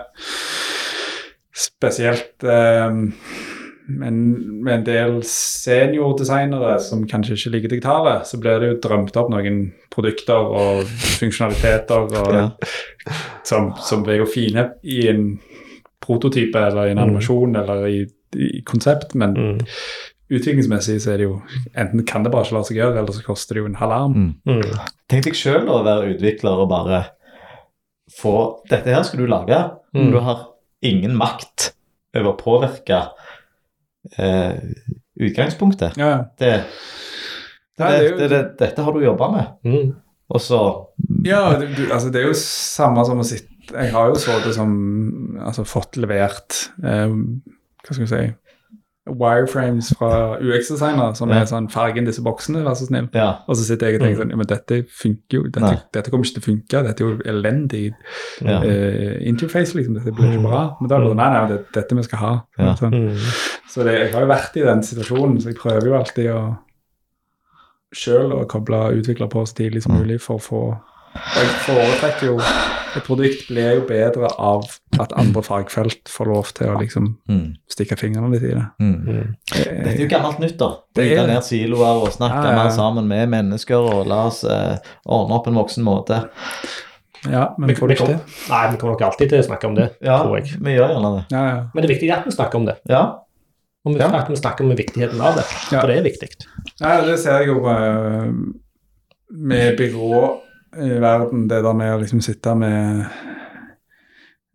[1.54, 2.92] spesielt eh,
[3.88, 4.18] men
[4.64, 9.30] med en del seniordesignere som kanskje ikke liker digitale, så blir det jo drømt opp
[9.34, 10.84] noen produkter og
[11.20, 12.50] funksjonaliteter og, Ja.
[13.44, 15.40] som, som blir jo fine i en
[16.04, 17.04] prototype eller i en Mm.
[17.10, 19.60] animasjon eller i, i konsept, men Mm.
[20.32, 21.42] utviklingsmessig så er det jo
[21.76, 23.92] enten kan det bare ikke la seg gjøre, eller så koster det jo en halv
[23.92, 24.14] arm.
[24.46, 24.62] Mm.
[24.62, 24.80] Mm.
[25.10, 27.06] Tenk deg sjøl å være utvikler og bare
[28.20, 30.12] få Dette her skal du lage, men Mm.
[30.12, 30.48] du har
[30.84, 31.72] ingen makt
[32.16, 33.10] over å påvirke
[34.18, 34.54] eh,
[35.20, 35.98] utgangspunktet.
[35.98, 36.24] Ja, ja.
[36.40, 36.54] Det,
[37.78, 39.94] det, det det, det, dette har du jobba med, Mm.
[40.30, 40.60] og så
[41.26, 44.32] Ja, du, du, altså det er jo samme som å sitte Jeg har jo så
[44.46, 44.72] det som
[45.42, 48.24] Altså fått levert eh, Hva skal vi si
[49.04, 51.42] Wireframes fra UX-designere som Ja.
[51.42, 53.10] er sånn Fargen disse boksene, vær så snill.
[53.14, 53.34] Ja.
[53.52, 55.42] Og så sitter jeg og tenker sånn ja, Men dette funker jo.
[55.52, 56.84] Dette, dette kommer ikke til å funke.
[56.88, 57.82] Dette er jo elendig
[58.40, 58.62] ja.
[58.64, 59.98] uh, interface, liksom.
[60.00, 60.62] Dette blir ikke bra.
[60.80, 62.32] Men da er det sånn Nei, nei, det er dette vi skal ha.
[62.58, 62.76] Ja.
[62.80, 62.96] Sånn.
[63.64, 63.70] Mm.
[63.74, 66.42] Så det, jeg har jo vært i den situasjonen, så jeg prøver jo alltid å
[67.94, 70.02] sjøl å koble utvikler på så tidlig som Mm.
[70.04, 70.80] mulig for å få
[71.14, 72.40] Jeg foretrekker jo
[72.96, 74.66] Et produkt blir jo bedre av
[75.00, 77.56] at andre fagfelt får lov til å liksom Mm.
[77.70, 78.66] stikke fingrene litt i det.
[78.80, 79.06] Mm.
[79.08, 79.36] Mm.
[79.52, 80.68] Dette er jo gammelt nytt, da.
[80.94, 84.44] Det Bryte ned siloer og snakke Ja, ja, mer sammen med mennesker og la oss
[84.44, 86.24] eh, ordne opp en voksen måte.
[87.32, 88.20] Ja, men Vi, får vi, du ikke det?
[88.50, 90.58] nei, vi kommer nok alltid til å snakke om det, Ja, tror jeg.
[90.62, 91.26] vi gjør gjerne det.
[91.32, 91.64] Ja, ja.
[91.74, 92.78] Men det er viktig at vi snakker om det.
[92.90, 93.20] Ja.
[93.86, 94.26] Og vi, Ja.
[94.30, 95.44] vi snakker om viktigheten av det.
[95.72, 95.80] Ja.
[95.82, 96.30] For det er viktig.
[96.82, 98.32] ja, det ser jeg jo uh,
[99.32, 100.40] med byrå
[100.82, 103.06] i verden, det der med å liksom sitte med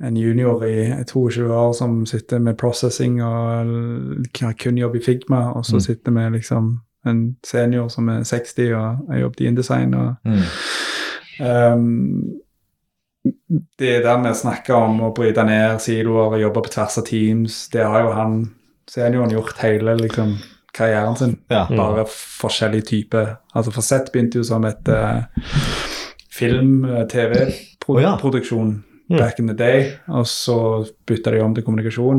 [0.02, 5.52] en junior i 22 år som sitter med processing og har kun jobb i Figma,
[5.56, 5.80] og så Mm.
[5.80, 9.94] sitter med liksom en senior som er 60 og har jobbet i InDesign.
[9.94, 10.42] og Mm.
[11.40, 12.22] um,
[13.78, 17.04] det der med å snakke om å bryte ned siloer og jobbe på tvers av
[17.04, 18.50] teams, det har jo han
[18.88, 20.28] senioren gjort hele liksom,
[20.74, 21.36] karrieren sin.
[21.52, 21.66] Ja.
[21.70, 21.76] Mm.
[21.80, 23.26] Bare forskjellige typer.
[23.54, 25.20] Altså Forsett begynte jo som et uh,
[26.38, 28.70] film-TV-produksjon
[29.08, 29.18] Mm.
[29.18, 32.18] back in the day, og så bytta de om til kommunikasjon.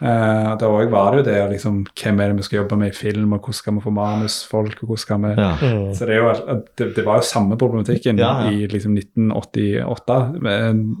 [0.00, 2.88] Uh, da òg var det jo det liksom, hvem er det vi skal jobbe med
[2.88, 5.50] i film, og hvordan skal vi få manusfolk, og hvordan skal vi Ja.
[5.60, 5.92] Mm.
[5.94, 6.30] så det, er jo,
[6.78, 8.50] det, det var jo samme problematikken Ja, ja.
[8.50, 10.40] i liksom 1988.
[10.40, 10.96] Men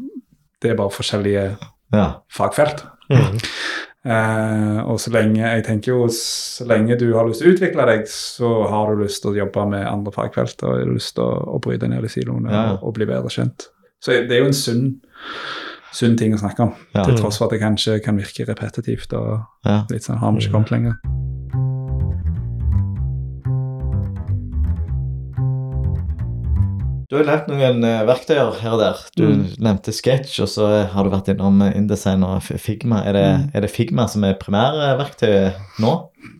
[0.60, 1.56] det er bare forskjellige
[1.94, 2.06] ja.
[2.28, 2.84] fagfelt.
[3.08, 3.38] Mm.
[4.00, 7.84] Eh, og så lenge jeg tenker jo, så lenge du har lyst til å utvikle
[7.90, 11.26] deg, så har du lyst til å jobbe med andre fagfelt og har lyst til
[11.26, 13.68] å, å bryte ned i siloene Ja, og, og bli bedre kjent.
[14.00, 14.86] Så det er jo en sunn,
[15.92, 17.04] sunn ting å snakke om, Ja.
[17.04, 19.44] til tross for at det kanskje kan virke repetitivt og
[19.92, 20.96] litt sånn har vi ikke kommet lenger.
[27.10, 28.98] Du har lært noen eh, verktøyer her og der.
[29.18, 29.40] Du Mm.
[29.58, 33.00] nevnte Sketch, og så har du vært innom eh, InDesign og Figma.
[33.04, 33.50] Er det, Mm.
[33.54, 35.94] er det Figma som er primærverktøyet nå?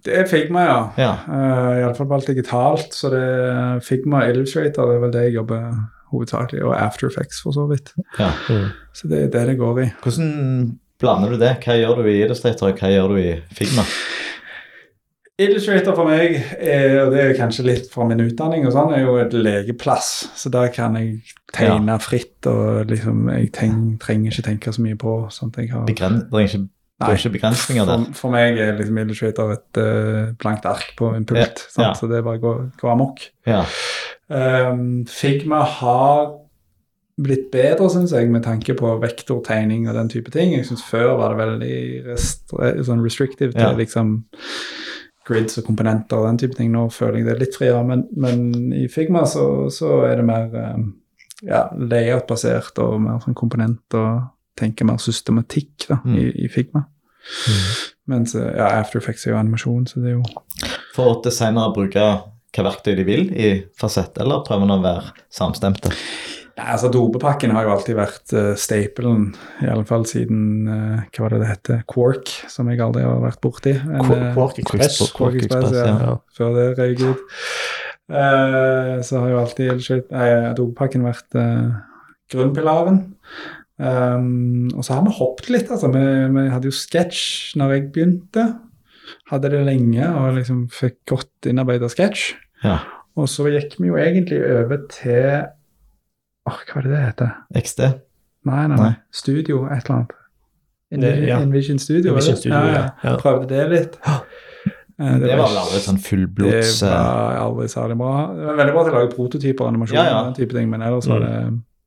[0.04, 0.78] Det er Figma, ja.
[0.96, 1.12] Ja.
[1.26, 2.92] Uh, Iallfall på alt digitalt.
[2.94, 5.74] Så det er Figma Illustrator det er vel det jeg jobber
[6.12, 7.92] hovedsakelig, og After Effects for så vidt.
[8.18, 8.30] ja.
[8.48, 8.70] Mm.
[8.92, 9.90] Så det er det det går i.
[10.02, 11.56] Hvordan blander du det?
[11.64, 13.83] Hva gjør du i Illustrator, og hva gjør du i Figma?
[15.40, 19.07] Illustrator for meg, er, og det er kanskje litt fra min utdanning, og sånn, er
[19.07, 20.11] jo et legeplass.
[20.37, 21.22] Så der kan jeg
[21.57, 25.87] tegne fritt, og liksom, jeg tenk, trenger ikke tenke så mye på sånt jeg har.
[25.88, 26.62] Begren det er ikke,
[27.07, 28.05] er ikke begrensninger der.
[28.11, 31.94] For, for meg er liksom Illustrator et uh, blankt ark på en pult, Ja, ja.
[31.96, 33.24] så det er bare å gå, gå amok.
[33.48, 33.64] Ja.
[34.29, 36.37] Um, Figma har
[37.20, 40.55] blitt bedre, syns jeg, med tanke på vektortegning og den type ting.
[40.57, 41.81] Jeg synes Før var det veldig
[42.12, 43.74] restre, sånn restrictive til Ja.
[43.76, 44.20] liksom
[45.28, 46.70] grids og komponenter og den type ting.
[46.72, 50.26] Nå føler jeg det er litt friere, men, men i Figma så, så er det
[50.28, 50.87] mer um,
[51.46, 54.28] ja, layout-basert og mer sånn komponent og
[54.61, 56.16] tenker mer systematikk da, Mm.
[56.16, 56.85] i, i Figma.
[58.11, 62.00] Mens eh, ja, After Effects er jo animasjon, så det er jo For designere bruker
[62.16, 65.92] bruke hva verktøy de vil i fasett, eller prøver de å være samstemte?
[66.60, 69.30] Ja, altså Dopepakken har jo alltid vært uh, stapelen,
[69.64, 73.22] i alle fall siden uh, hva var det det heter, Quark, som jeg aldri har
[73.22, 73.72] vært borti.
[73.80, 74.98] En, eh, Quark Express.
[75.00, 75.94] Quark Quark Express, ja.
[76.04, 76.16] ja.
[76.36, 77.22] Før det røyk ut.
[78.10, 81.38] Uh, så har jo alltid uh, dopepakken vært
[82.30, 83.06] grunnpilaren.
[83.80, 85.88] Um, og så har vi hoppet litt, altså.
[85.94, 88.44] Vi, vi hadde jo sketsj når jeg begynte.
[89.32, 92.34] Hadde det lenge og liksom fikk godt innarbeida sketsj.
[92.66, 92.82] Ja.
[93.16, 95.48] Og så gikk vi jo egentlig over til
[96.50, 97.30] Åh, Hva er det det heter?
[97.62, 97.80] XD.
[98.50, 98.92] Nei, nei, Nei.
[99.12, 100.12] Studio, et eller annet.
[100.90, 101.38] Invision, Ja.
[101.44, 102.12] Invision Studio.
[102.16, 102.36] Invision?
[102.36, 103.16] Studio, ja, ja.
[103.20, 103.98] Prøvde det litt.
[105.00, 108.14] Det, Det var vel aldri sånn fullblods Det var aldri særlig bra.
[108.36, 110.24] Det var veldig bra til å lage prototyper og animasjoner, Ja, ja.
[110.26, 111.30] den type ting, men ellers var det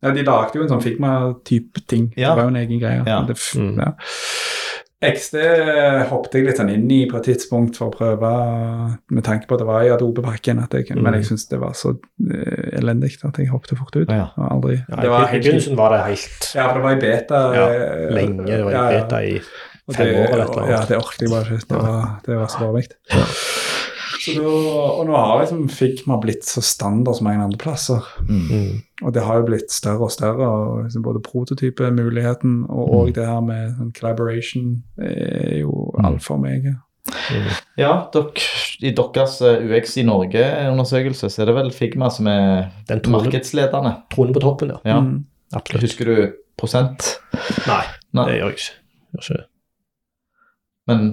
[0.03, 2.07] ja, De lagde jo en sånn Figma-type ting.
[2.17, 2.31] Ja.
[2.33, 3.03] Det var jo en egen greie.
[3.05, 3.19] Ja.
[3.27, 3.77] Det, Mm.
[3.77, 3.91] ja.
[5.03, 5.35] XD
[6.09, 8.31] hoppet jeg litt sånn inn i på et tidspunkt for å prøve,
[9.13, 11.93] med tanke på at det var i Adobe-pakken, at men jeg syntes det var så
[12.29, 14.07] eh, elendig at jeg hoppet fort ut.
[14.07, 14.29] Ja.
[14.31, 14.47] ja.
[14.49, 17.43] aldri, Ja, det var I begynnelsen var det helt ja, for det var i beta.
[17.73, 18.47] eh, lenge.
[18.47, 19.35] Det var i beta i
[19.91, 21.69] fem det, år eller et eller Ja, det orket jeg bare ikke.
[21.73, 22.89] Det var, det var så dårlig.
[24.23, 24.53] Så da,
[24.99, 28.05] og nå har liksom Figma blitt så standard som mange andre plasser.
[28.29, 28.81] Mm.
[29.03, 30.47] Og det har jo blitt større og større.
[30.47, 36.19] og liksom Både prototypemuligheten og, og det her med sånn collaboration er jo Mm.
[36.23, 36.69] for meg.
[37.77, 38.39] Ja, dok,
[38.81, 43.25] i deres eh, UX i Norge-undersøkelse så er det vel Figma som er Den tronen,
[43.27, 43.91] markedsledende.
[44.13, 44.79] tronen på toppen, ja.
[44.87, 44.99] Ja.
[45.03, 45.25] Mm.
[45.53, 45.83] Absolutt.
[45.83, 47.17] Husker du prosent?
[47.67, 47.83] Nei,
[48.15, 48.25] Nei.
[48.29, 48.71] det gjør jeg ikke.
[49.13, 49.45] Gjør ikke.
[50.87, 51.03] Men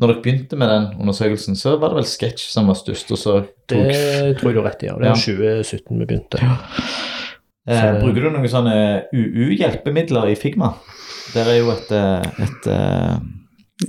[0.00, 3.18] når dere begynte med den undersøkelsen, så var det vel Sketch som var størst, og
[3.20, 3.34] så
[3.68, 3.78] Det
[4.40, 4.86] tror jeg du har rett i.
[4.86, 4.96] Ja.
[4.98, 5.12] Det Ja.
[5.14, 6.40] var 2017 vi begynte.
[7.68, 10.72] eh, Bruker du noen sånne UU-hjelpemidler i Figma?
[11.34, 13.16] Der er jo et, et, et eh,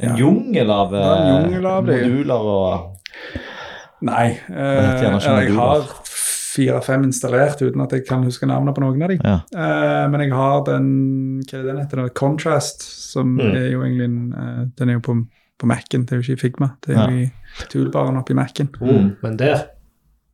[0.02, 0.15] Ja.
[0.18, 2.91] jungel av eh, jungel av moduler og
[4.06, 4.28] Nei.
[4.50, 5.56] Eh, jeg moduler.
[5.56, 5.86] har
[6.56, 9.20] fire-fem installert uten at jeg kan huske navnet på noen av dem.
[9.24, 9.39] Ja.
[9.56, 10.89] Eh, men jeg har den
[11.44, 12.10] hva er det den heter?
[12.13, 13.56] Contrast, som Mm.
[13.56, 15.28] er jo egentlig en, eh, Den er jo på,
[15.60, 16.68] på Mac-en, det er jo ikke i Figma.
[16.86, 17.32] Det er jo i
[17.72, 18.68] toolbaren oppi Mac-en.
[18.82, 19.15] Mm.
[19.24, 19.65] men der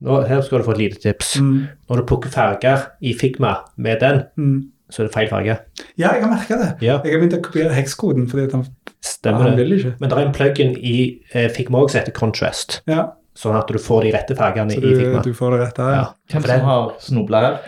[0.02, 1.36] nå, Her skal du få et lite tips.
[1.40, 1.68] Mm.
[1.90, 4.72] Når du plukker farger i Figma med den, Mm.
[4.90, 5.58] så er det feil farge.
[5.98, 6.70] Ja, jeg har merka det.
[6.82, 8.66] Ja, Jeg har begynt å kopiere hekskoden fordi han,
[9.02, 9.68] stemmer han det.
[9.68, 9.94] vil ikke.
[10.00, 13.68] Men det er en plugin i eh, Figma også som heter Contrast, Ja, sånn at
[13.68, 15.22] du får de rette fargene i Figma.
[15.24, 15.92] du får det rett der.
[15.92, 16.02] Ja.
[16.02, 16.40] Ja.
[16.40, 17.60] Hvem som har snubla her?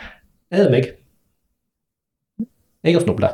[0.52, 0.89] Er det meg?
[2.84, 3.30] Jeg har snubla.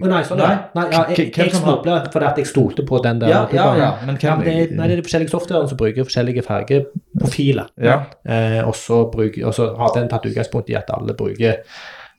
[0.00, 0.56] Nei, sånn, nei.
[0.74, 3.28] nei, ja, jeg, jeg snubla fordi at jeg stolte på den der.
[3.32, 3.88] Ja, ja, ja.
[4.06, 7.68] Men hvem det, er- nei, det er de forskjellige softwarene som bruker forskjellige fargeprofiler.
[7.76, 7.98] Ja.
[8.24, 9.02] Eh, og, så
[9.76, 11.60] har den tatt utgangspunkt i at alle bruker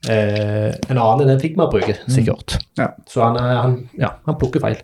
[0.10, 2.60] eh, en annen enn den Figma bruker, sikkert.
[2.78, 2.91] Ja.
[3.10, 4.82] Så han, han, ja, han plukker feil.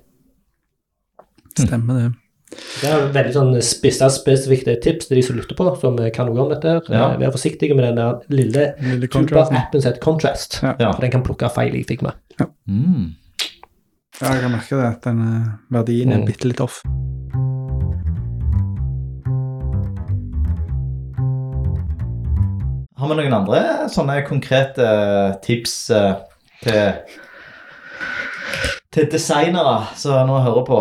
[1.57, 2.09] Stemmer det.
[2.47, 6.45] Det er veldig sånn spissa spesifikke tips til de som lytter på, som kan noe
[6.45, 6.77] om dette.
[6.87, 7.09] Ja.
[7.11, 10.59] Eh, Vær forsiktige med den der lille Lille tuba-appen som heter Contrast.
[10.63, 10.75] Ja.
[10.79, 10.91] Ja.
[10.93, 12.13] For den kan plukke feil i Figma.
[12.67, 13.15] Mm.
[14.21, 16.25] Ja, jeg kan merke det, at den eh, verdien er Mm.
[16.31, 16.79] bitte litt off.
[22.97, 23.59] Har vi noen andre
[23.93, 24.87] sånne konkrete
[25.45, 26.13] tips eh,
[26.63, 27.17] til
[28.97, 30.79] til designere som nå hører på?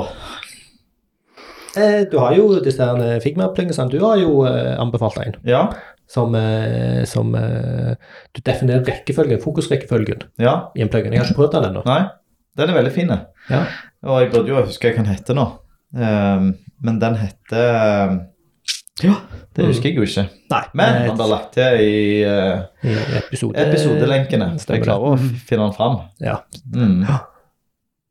[1.77, 2.87] Eh, du har jo disse
[3.25, 3.91] Figma-plugginsene.
[3.93, 5.67] Du har jo eh, anbefalt en Ja.
[6.09, 7.95] som, eh, som eh,
[8.35, 10.71] Du definerer rekkefølgen, fokusrekkefølgen ja.
[10.77, 11.13] i en plugin.
[11.13, 11.83] Jeg har ikke prøvd den ennå.
[11.87, 12.01] Nei,
[12.57, 13.13] den er veldig fin.
[13.51, 13.65] Ja.
[14.07, 15.47] Og jeg burde jo huske hva den heter nå.
[15.97, 18.27] Ehm, men den heter
[19.03, 19.13] Ja,
[19.57, 20.27] det husker jeg jo ikke.
[20.51, 24.55] Nei, Men eh, han ble lagt til i eh, i episode, episodelenkene.
[24.61, 25.99] Så jeg klarer å finne den fram.
[26.23, 26.39] Ja.
[26.73, 27.03] Mm.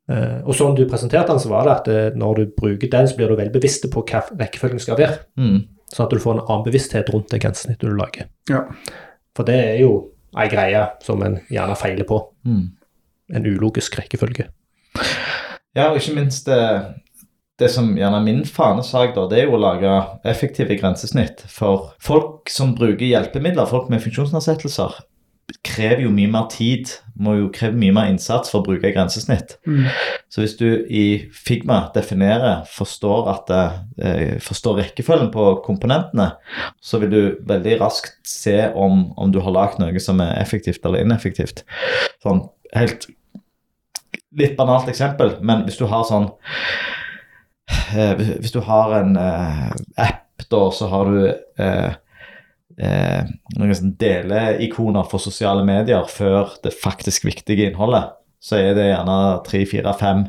[0.06, 3.08] Eh, og sånn du presenterte den, så var det at eh, når du bruker den,
[3.10, 5.22] så blir du veldig bevisst på hva rekkefølgen skal være.
[5.40, 5.64] Mm.
[5.92, 8.30] Sånn at du får en annen bevissthet rundt det grensesnittet du lager.
[8.50, 8.64] Ja.
[9.36, 9.92] For det er jo
[10.36, 12.20] ei greie som en gjerne feiler på.
[12.46, 12.68] Mm.
[13.36, 14.48] En ulogisk rekkefølge.
[15.76, 16.60] Ja, og ikke minst det,
[17.60, 19.92] det som gjerne er min fanesak, da, det er jo å lage
[20.28, 21.42] effektive grensesnitt.
[21.50, 25.00] For folk som bruker hjelpemidler, folk med funksjonsnedsettelser,
[25.62, 26.90] krever jo mye mer tid,
[27.22, 29.54] må jo kreve mye mer innsats for å bruke grensesnitt.
[29.66, 29.86] Mm.
[30.28, 33.52] Så hvis du i Figma definerer, forstår, at,
[34.02, 36.32] eh, forstår rekkefølgen på komponentene,
[36.82, 40.84] så vil du veldig raskt se om, om du har lagd noe som er effektivt
[40.84, 41.62] eller ineffektivt.
[42.24, 43.06] Sånn helt
[44.36, 46.26] Litt banalt eksempel, men hvis du har sånn
[47.96, 51.34] eh, hvis- du har en eh, app, da, så har du
[52.78, 53.24] eh,
[53.56, 58.14] noen sånn deleikoner for sosiale medier før det faktisk viktige innholdet.
[58.40, 60.26] Så er det gjerne tre, fire, fem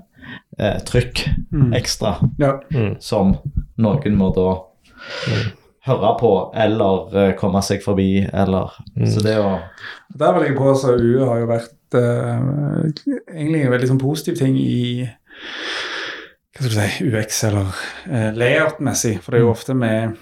[0.60, 1.74] eh, trykk Mm.
[1.74, 2.60] ekstra Ja.
[2.74, 2.98] Mm.
[3.00, 3.38] som
[3.80, 4.50] noen må da
[5.88, 9.08] høre på eller eh, komme seg forbi, eller Mm.
[9.08, 9.60] Så det å
[10.18, 12.42] Der vil jeg påstå at UE har jo vært eh,
[13.32, 15.08] egentlig en veldig sånn positiv ting i
[16.58, 17.68] hva skal du si, UX eller
[18.10, 19.20] uh, layout-messig.
[19.22, 20.16] For det er jo ofte med,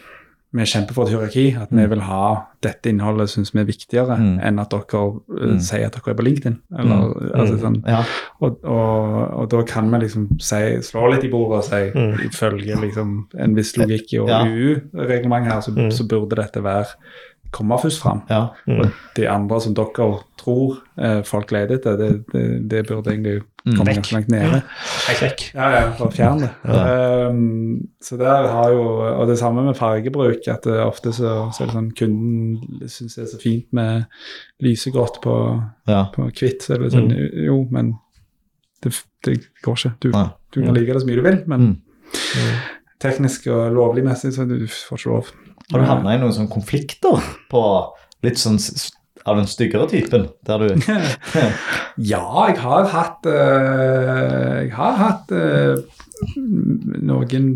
[0.55, 1.45] vi kjemper for et hierarki.
[1.61, 4.39] At vi vil ha dette innholdet syns vi er viktigere Mm.
[4.43, 5.59] enn at dere uh, Mm.
[5.59, 6.57] sier at dere er på LinkedIn.
[6.79, 8.03] Eller, altså, sånn, Ja.
[8.41, 12.13] og, og, og da kan vi liksom si, slå litt i bordet og si Mm.
[12.29, 14.43] ifølge liksom, en viss logikk i Ja.
[14.45, 15.91] UU-reglementet her, så, Mm.
[15.91, 16.85] så burde dette være
[17.51, 18.21] komme først fram.
[18.29, 18.47] ja.
[18.67, 23.41] Og de andre som dere tror eh, folk leter etter, det, det, det burde egentlig
[23.65, 23.79] Mm.
[23.87, 24.11] Vekk.
[24.13, 24.59] langt nede.
[25.07, 25.43] Helt vekk.
[25.55, 26.49] Ja, ja, bare fjern det.
[26.69, 27.29] Ja.
[27.31, 28.83] Um, så der har jo,
[29.15, 30.47] Og det samme med fargebruk.
[30.47, 34.05] at det ofte så, så er det sånn Kunden syns det er så fint med
[34.61, 35.33] lysegrått på,
[35.89, 36.03] ja.
[36.13, 36.61] på hvitt.
[36.61, 37.09] Så er det sånn,
[37.47, 37.95] jo, men
[38.85, 38.93] det,
[39.25, 39.93] det går ikke.
[39.99, 40.27] Du, ja.
[40.53, 41.67] du kan like det så mye du vil, men
[42.15, 42.59] Mm.
[43.01, 45.31] teknisk og lovlig messig så du får ikke lov.
[45.71, 47.17] Har du havna i noen sånne konflikter
[47.49, 47.61] på
[48.23, 48.59] litt sånn
[49.25, 50.27] av den styggere typen?
[50.45, 50.67] Der du
[52.11, 55.79] Ja, jeg har hatt eh, Jeg har hatt eh,
[56.35, 57.47] noen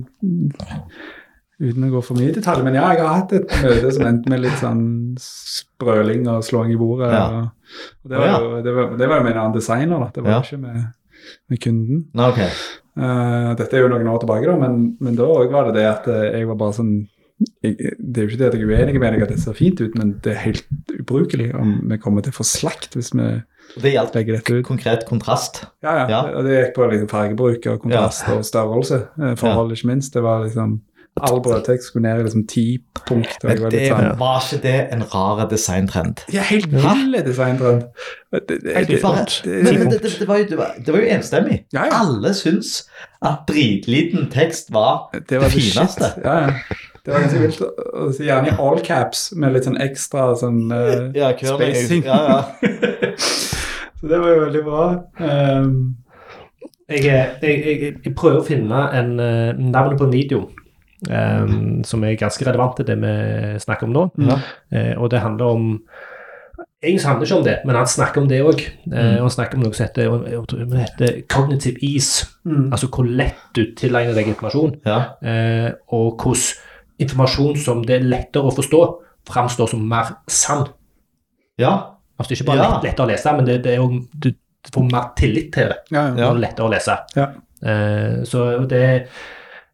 [1.60, 4.06] Uten å gå for mye i detalj, men ja, jeg har hatt et møte som
[4.08, 4.84] endte med litt sånn
[5.20, 7.10] sprøling og slåing i bordet.
[7.12, 7.26] Ja.
[7.28, 7.74] Og,
[8.06, 10.08] og det, var jo, det, var, det var jo med en annen designer, da.
[10.16, 10.40] Det var Ja.
[10.40, 10.86] ikke med,
[11.52, 12.00] med kunden.
[12.30, 12.48] Okay.
[12.48, 13.04] ok.
[13.04, 16.08] Eh, dette er jo noen år tilbake, da, men, men da var det det at
[16.16, 16.94] jeg var bare sånn
[17.64, 19.58] jeg, Det er jo ikke det at jeg er uenig med deg at det ser
[19.58, 20.66] fint ut, men det er helt
[21.00, 23.30] ubrukelig om vi kommer til å få slakt hvis vi
[23.80, 24.16] Det gjaldt
[24.66, 25.64] konkret kontrast.
[25.86, 26.06] Ja, ja.
[26.10, 26.22] Ja.
[26.36, 29.04] Og det gikk på liksom fargebruk og kontrast og størrelse.
[29.22, 30.14] eh, Forhold, ikke minst.
[30.14, 30.80] Det var liksom
[31.20, 32.66] All brødtekst skulle ned i liksom ti
[33.08, 33.44] punkt.
[33.44, 36.22] Men var det sånn var ikke det en rar designtrend?
[36.32, 37.88] Ja, helt vill designtrend.
[38.32, 40.46] Det, det, var jo,
[40.86, 41.58] det var jo enstemmig.
[41.76, 42.00] Ja, ja.
[42.04, 42.86] Alle syns
[43.26, 46.14] at dritliten tekst var det var det fineste.
[46.14, 46.24] shit.
[46.24, 46.80] Ja, ja.
[47.10, 47.64] Det var ganske vilt.
[48.16, 52.06] si Gjerne i all caps med litt sånn ekstra sånn uh, Ja, spacing.
[52.06, 53.10] Ja, ja.
[54.00, 54.86] Så det var jo veldig bra.
[55.18, 55.74] Um,
[56.90, 60.48] Jeg, jeg, jeg, jeg prøver å finne en uh, navn på en video
[61.08, 63.12] Um, som er ganske relevant til det vi
[63.64, 64.02] snakker om nå.
[64.20, 64.36] Ja.
[64.68, 65.70] Uh, og det handler om
[66.84, 68.62] Egentlig handler ikke om det, men han snakker om det òg.
[68.86, 68.94] Mm.
[69.20, 72.28] og han snakker om noe som heter, heter cognitive ease.
[72.44, 72.70] mm.
[72.72, 75.00] Altså hvor lett du tilegner deg informasjon, ja.
[75.24, 76.69] uh, og hvordan
[77.00, 78.82] informasjon som det er lettere å forstå,
[79.30, 80.68] framstår som mer sann.
[81.60, 81.96] ja.
[82.20, 82.70] Altså det er ikke bare Ja.
[82.74, 84.34] lett, lettere å lese, men det, det er jo, du
[84.74, 85.78] får mer tillit til det.
[85.92, 86.10] ja, ja.
[86.12, 86.96] når det er lettere å lese.
[87.16, 87.28] Ja.
[87.64, 88.82] Uh, så det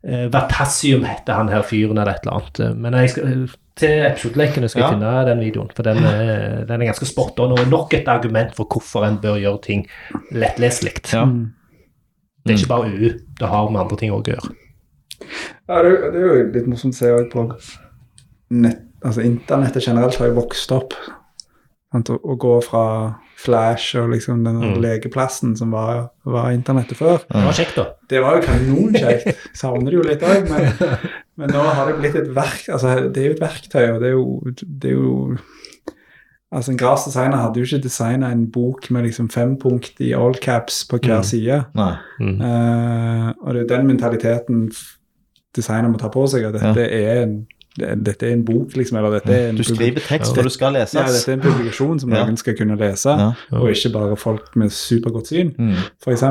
[0.06, 2.60] uh, Vertassium heter han her fyren eller et eller annet.
[2.60, 6.82] Eh, Men jeg skal, til episodelekene skal jeg finne den videoen, for den, er- den
[6.82, 7.58] er ganske spot on.
[7.58, 9.88] Og nok et argument for hvorfor en bør gjøre ting
[10.32, 10.94] lettleselig.
[11.14, 11.26] Ja.
[11.26, 11.48] Mm.
[12.46, 13.10] Det er ikke bare UU,
[13.42, 14.54] det har med andre ting å gjøre.
[15.68, 17.46] Ja, det, det er jo litt morsomt å se på
[18.56, 20.94] nett, altså Internettet generelt har jo vokst opp.
[21.94, 22.10] Sant?
[22.14, 22.84] Å, å gå fra
[23.46, 24.78] Flash og liksom den Mm.
[24.82, 27.18] lekeplassen som var, var internettet før.
[27.30, 27.84] Det var kjekt, da.
[28.10, 29.42] Det var jo kanonkjekt.
[29.58, 31.02] Savner det jo litt òg, men,
[31.42, 34.10] men nå har det blitt et verk, altså det er jo et verktøy, og det
[34.10, 34.26] er jo,
[34.66, 35.38] det er jo
[36.56, 40.14] Altså En grass designer hadde jo ikke designa en bok med liksom fem punkt i
[40.16, 41.24] all caps på hver Mm.
[41.28, 41.58] side.
[41.76, 41.96] Nei.
[42.22, 42.38] Mm.
[42.40, 44.62] Uh, og det er jo den mentaliteten
[45.56, 47.48] designer må ta på seg, at dette, er, en,
[48.04, 48.98] dette er en bok, liksom.
[49.00, 50.42] Eller dette er en, Du skriver tekst Ja.
[50.42, 50.94] når du skal leses.
[50.94, 52.24] ja, dette er en publikasjon som Ja.
[52.26, 53.32] noen skal kunne lese, Ja.
[53.52, 55.76] og ikke bare folk med supergodt syn, Mm.
[56.04, 56.24] f.eks.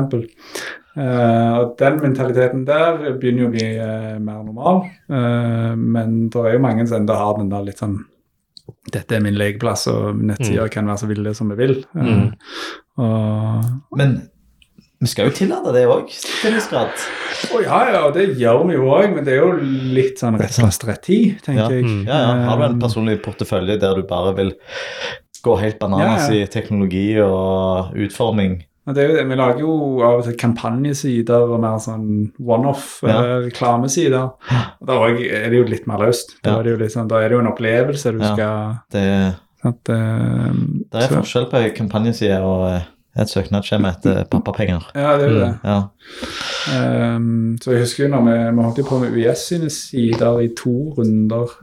[0.97, 6.35] Uh, og den mentaliteten der begynner jo å bli uh, mer normal, Uh, men det
[6.39, 7.97] er jo mange som ennå har den der litt sånn
[8.91, 11.83] dette er min lekeplass, og nettsider kan være så ville som vi vil.
[11.95, 12.31] Eh, Mm.
[12.97, 14.29] og Men
[14.99, 16.89] vi skal jo tillate det òg, til en viss grad.
[17.53, 19.57] Oh, ja, ja, det gjør vi jo òg, men det er jo
[19.95, 21.69] litt sånn rett og rett tid, tenker Ja.
[21.69, 21.83] jeg.
[21.85, 22.05] Mm.
[22.07, 22.45] Ja, ja.
[22.49, 24.53] Har du en Um, personlig portefølje der du bare vil
[25.43, 26.43] gå helt bananas Ja, ja.
[26.43, 28.63] i teknologi og utforming?
[28.87, 34.29] det er jo det, Vi lager jo av og til kampanjesider og mer sånn one-off-reklamesider.
[34.81, 36.35] Og Da er det jo litt mer løst.
[36.43, 36.59] Da Ja.
[36.59, 38.33] er det jo, litt sånn, da er det jo en opplevelse du Ja.
[38.33, 40.51] skal Det, At, eh,
[40.91, 42.81] det er så- forskjell på kampanjesider og eh,
[43.17, 44.89] et søknadsskjema etter pappapenger.
[44.95, 45.51] Ja, det er jo det.
[45.63, 47.15] Ja.
[47.15, 50.49] Um, så jeg husker jo når vi, vi holdt på med UiS sine sider i
[50.57, 51.53] to runder.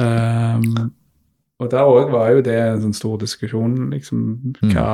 [0.00, 0.90] Um,
[1.60, 4.20] og der òg var jo det en sånn stor diskusjon, liksom.
[4.62, 4.74] Mm.
[4.74, 4.90] Hva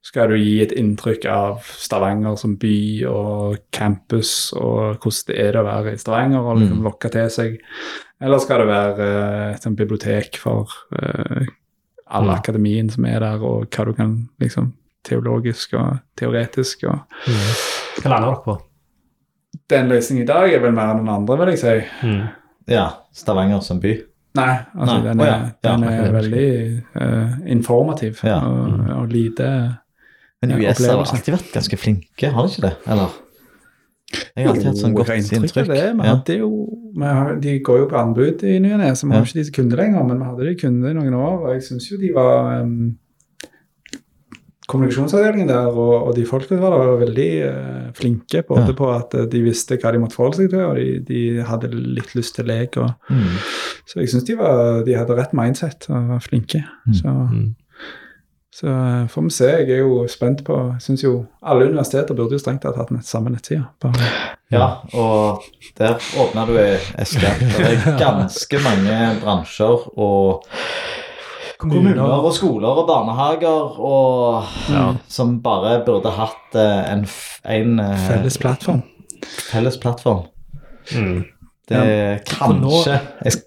[0.00, 5.52] Skal du gi et inntrykk av Stavanger som by og campus, og hvordan det er
[5.52, 6.84] det å være i Stavanger, og liksom Mm.
[6.88, 7.58] lokke til seg?
[8.20, 11.44] Eller skal det være eh, et sånt bibliotek for eh,
[12.10, 12.34] all Mm.
[12.34, 14.72] akademien som er der, og hva du kan liksom
[15.04, 16.98] teologisk og teoretisk og
[18.02, 18.58] Hva lander dere på?
[19.70, 22.06] Den løsningen i dag er vel mer enn den andre, vil jeg si.
[22.06, 22.28] Mm.
[22.68, 22.88] ja.
[23.12, 23.94] Stavanger som by.
[24.38, 28.36] Nei, altså Nei, den er, ja, ja, den er ja, veldig uh, informativ Ja.
[28.46, 28.90] og, Mm.
[29.00, 29.78] og lite
[30.42, 32.76] Men UiS US har alltid vært ganske flinke, har de ikke det?
[32.86, 33.08] Eller?
[34.08, 35.66] Jeg har alltid hatt sånn godt inntrykk det.
[35.68, 36.14] Vi Ja.
[36.14, 36.48] hadde jo,
[36.96, 39.40] vi har, de går jo på anbud i ny og ne, så vi har ikke
[39.42, 40.04] disse kunder lenger.
[40.08, 42.96] Men vi hadde de kunder i noen år, og jeg syns jo de var um,
[44.68, 48.74] Kommunikasjonsavdelingen der og, og de folkene var, der var veldig uh, flinke både Ja.
[48.76, 51.70] på at eh, de visste hva de måtte forholde seg til, og de, de hadde
[51.72, 52.76] litt lyst til lek.
[52.76, 53.38] Og, Mm.
[53.88, 56.64] så jeg syns de, var- de hadde rett mindset og var flinke.
[56.86, 56.94] Mm.
[56.94, 57.54] Så, Mm.
[58.58, 59.48] Så eh, får vi se.
[59.48, 61.12] Jeg er jo spent på Jeg syns jo
[61.46, 63.62] alle universiteter burde jo strengt tatt hatt nett, samme nettside.
[64.50, 65.44] Ja, og
[65.78, 67.30] der åpner du ei eske.
[67.38, 70.48] Det er ganske mange bransjer og
[71.58, 77.06] kommuner og skoler og barnehager og som bare burde hatt eh, en,
[77.44, 78.82] en eh, felles plattform.
[79.52, 80.26] felles plattform.
[80.94, 81.24] Mm.
[81.68, 83.42] Det er kanskje jeg,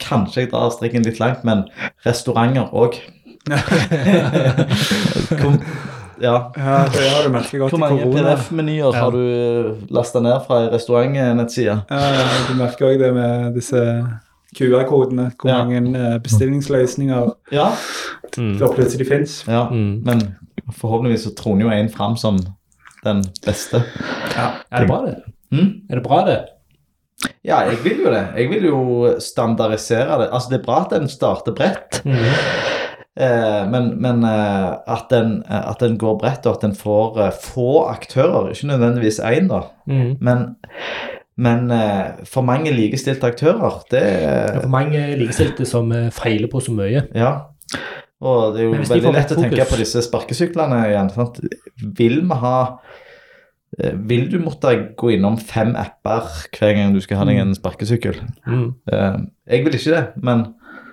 [0.00, 1.66] Kanskje jeg drar strikken litt langt, men
[2.06, 2.96] restauranter òg.
[6.20, 6.52] Ja.
[6.56, 8.04] Ja, det har du merket godt Hvor mange.
[8.12, 9.22] PDF-menyer har du
[9.94, 11.78] lasta ned fra ei restaurantnettside?
[11.88, 13.80] Ja, ja, du merker òg det med disse
[14.56, 15.30] QR-kodene.
[15.40, 15.64] Hvor Ja.
[15.64, 17.70] mange eh, bestillingsløsninger Ja.
[18.36, 18.58] Mm.
[18.58, 19.44] plutselig fins.
[19.48, 19.64] ja.
[19.70, 20.02] Mm.
[20.04, 20.20] Men
[20.76, 22.38] forhåpentligvis så troner jo en fram som
[23.04, 23.82] den beste.
[24.36, 25.16] Er det bra, det?
[25.52, 25.70] Mm?
[25.90, 26.38] Er det bra, det?
[27.44, 28.26] Ja, jeg vil jo det.
[28.36, 30.28] Jeg vil jo standardisere det.
[30.32, 32.12] Altså, det er bra at den starter bredt, Mm.
[33.18, 37.18] Eh, men, men eh, at, den, eh, at en, går bredt, og at den får
[37.42, 38.50] få aktører.
[38.52, 40.16] Ikke nødvendigvis én, da, Mm.
[40.20, 40.42] men,
[41.36, 41.70] men
[42.28, 47.06] for mange likestilte aktører, det er for mange likestilte som feiler på så mye.
[47.14, 47.32] Ja.
[48.20, 51.08] Og det er jo veldig lett å tenke på disse sparkesyklene igjen.
[51.14, 51.40] Sant?
[51.96, 52.56] Vil vi ha
[54.10, 56.26] Vil du måtte gå innom fem apper
[56.58, 58.18] hver gang du skal ha deg en sparkesykkel?
[58.46, 58.74] Mm.
[59.48, 60.42] Jeg vil ikke det, men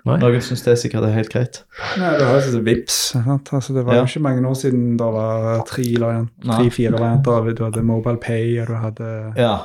[0.07, 0.17] Nei.
[0.21, 1.63] noen syns det sikkert er helt greit.
[1.99, 2.97] Nei, det var jo Vips.
[3.13, 3.49] Sant?
[3.53, 4.01] Altså, det var Ja.
[4.01, 7.53] jo ikke mange år siden det var tre-fire varianter.
[7.55, 9.57] Du hadde Mobile Pay, og du hadde Ja,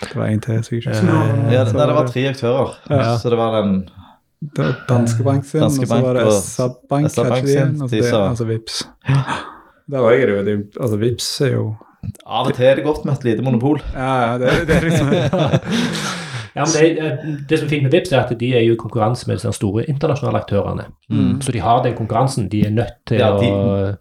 [0.00, 0.62] Det var én til.
[0.64, 2.74] Så jeg ikke Eh, ja det, nei, det var tre aktører.
[2.90, 3.16] Ja.
[3.18, 3.88] Så det var den
[4.56, 6.22] Det var Danskebank sin, Danske og så var det
[6.88, 8.82] Bank og SR-Bank, og så det, altså Vips.
[9.90, 11.76] Der òg er det jo- Altså, Vips er jo
[12.26, 13.82] Av og til er det godt med et lite monopol.
[13.94, 15.10] Ja, ja, det, det er liksom
[16.56, 17.16] Ja, men det, eh,
[17.48, 19.52] det som er fint med Vipps, er at de er jo i konkurranse med de
[19.52, 20.84] store internasjonale aktørene.
[21.10, 21.40] Mm.
[21.42, 22.48] Så de har den konkurransen.
[22.50, 23.96] De er nødt til Ja, de- å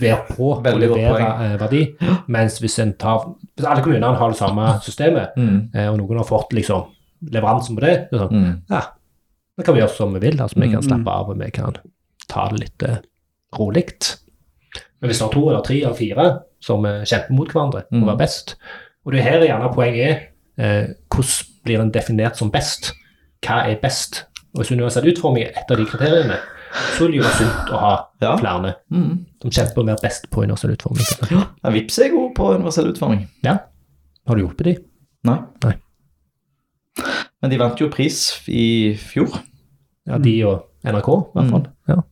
[0.00, 1.82] være på og levere eh, verdi.
[2.28, 3.26] Mens hvis, en tar,
[3.56, 5.70] hvis alle kommunene har det samme systemet, Mm.
[5.74, 6.86] eh, og noen har fått liksom
[7.30, 8.62] leveransen på det, er sånn, Mm.
[8.70, 8.80] ja,
[9.58, 10.40] da kan vi gjøre som vi vil.
[10.40, 10.88] altså Vi kan Mm.
[10.88, 11.74] slappe av og vi kan
[12.28, 12.96] ta det litt uh,
[13.58, 14.16] rolig.
[15.02, 18.02] Men hvis det er to eller tre eller fire som eh, kjemper mot hverandre Mm.
[18.02, 18.54] og være best
[19.06, 20.18] Og det er her gjerne poenget
[20.58, 22.92] er eh, hvordan blir den definert som best?
[23.44, 24.24] Hva er best?
[24.54, 26.38] Og Hvis universell utforming er et av de kriteriene,
[26.96, 27.92] så vil det jo være sunt å ha
[28.22, 28.36] Ja.
[28.36, 29.24] flere Mm.
[29.42, 31.06] som kjemper mer best på universell utforming.
[31.64, 33.28] Ja, Vips er god på universell utforming.
[33.44, 33.58] Ja.
[34.26, 34.76] Har du hjulpet de?
[35.24, 35.38] Nei.
[35.64, 35.74] Nei.
[37.42, 39.40] Men de vant jo pris i fjor,
[40.06, 41.66] Ja, de og NRK, i hvert fall.
[41.88, 42.02] Ja.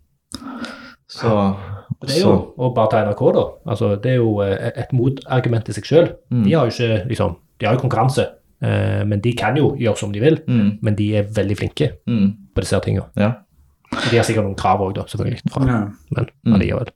[1.08, 1.56] så
[2.00, 3.44] Det er jo, og bare ta NRK, da.
[3.66, 6.12] altså Det er jo eh, et motargument i seg sjøl.
[6.30, 6.44] Mm.
[6.44, 8.26] De har jo ikke liksom, de har jo konkurranse,
[8.60, 10.40] men de kan jo gjøre som de vil.
[10.48, 10.78] mm.
[10.82, 12.32] Men de er veldig flinke Mm.
[12.54, 13.06] på disse tingene.
[13.16, 13.32] Ja.
[14.10, 15.40] De har sikkert noen krav òg, selvfølgelig.
[15.50, 15.78] Fra, ja.
[16.10, 16.54] Men Mm.
[16.54, 16.88] allikevel.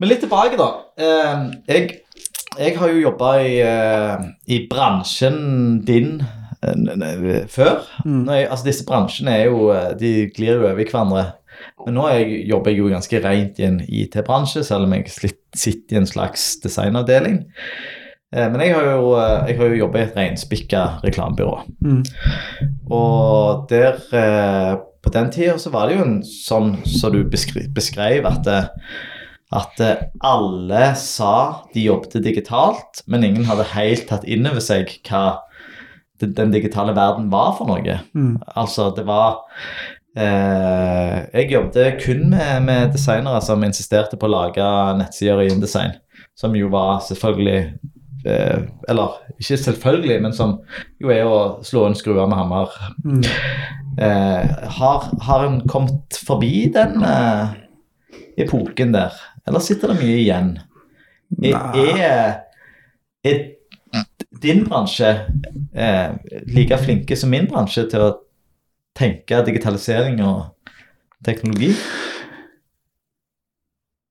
[0.00, 0.68] Men litt tilbake, da.
[1.02, 1.40] Eh,
[1.72, 1.88] jeg,
[2.58, 6.20] jeg har jo jobba i, eh, i bransjen din
[6.62, 7.80] eh, før.
[8.06, 8.22] Mm.
[8.30, 11.24] Er, altså Disse bransjene er jo, eh, de glir jo over i hverandre.
[11.86, 15.08] Men nå jeg, jobber jeg jo ganske rent i en IT-bransje, selv om jeg
[15.56, 17.42] sitter i en slags designavdeling.
[18.34, 21.54] Eh, men jeg har jo, eh, jeg har jo jobba i et reinspikka reklamebyrå.
[21.84, 22.02] Mm.
[22.92, 27.68] Og der eh, På den tida så var det jo en sånn som du beskri-
[27.72, 28.48] beskrev, at,
[29.54, 29.82] at
[30.26, 35.38] alle sa de jobbet digitalt, men ingen hadde helt tatt inn over seg hva
[36.20, 38.00] den, den digitale verden var for noe.
[38.10, 38.40] Mm.
[38.58, 39.38] Altså, det var
[40.16, 44.66] eh, Jeg jobbet kun med, med designere som insisterte på å lage
[45.00, 45.96] nettsider i InDesign,
[46.38, 47.60] som jo var selvfølgelig
[48.26, 50.58] eh, Eller ikke selvfølgelig, men som
[51.02, 52.72] jo er å slå en skruer med hammer.
[53.04, 53.22] Mm.
[53.98, 57.54] Eh, har, har en kommet forbi den eh,
[58.42, 59.14] epoken der,
[59.46, 60.50] eller sitter det mye igjen?
[61.44, 62.36] Er, er,
[63.26, 63.40] er
[64.42, 65.10] din bransje
[65.74, 66.14] eh,
[66.46, 68.14] like flinke som min bransje til å
[68.98, 70.46] tenke digitalisering og
[71.24, 71.72] teknologi?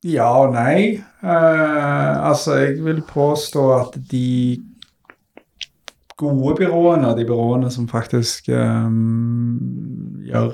[0.07, 0.99] Ja og nei.
[1.23, 4.25] Eh, altså, jeg vil påstå at de
[6.17, 8.87] gode byråene, de byråene som faktisk eh,
[10.29, 10.53] gjør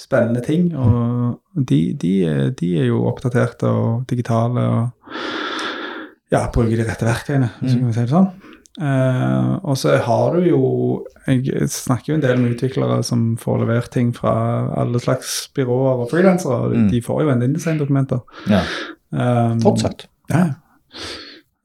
[0.00, 0.70] spennende ting.
[0.76, 2.12] Og de, de,
[2.58, 5.18] de er jo oppdaterte og digitale og
[6.32, 7.78] ja, bruker de rette verktøyene, hvis Mm.
[7.78, 8.30] vi kan si det sånn.
[8.80, 10.60] Eh, og så har du jo
[11.26, 14.32] Jeg snakker jo en del med utviklere som får levert ting fra
[14.80, 16.70] alle slags byråer og frilansere.
[16.72, 16.86] Mm.
[16.90, 18.22] De får jo en InDesign-dokumenter.
[18.48, 18.62] Ja.
[19.12, 20.06] Um, Fortsatt.
[20.32, 20.46] Ja.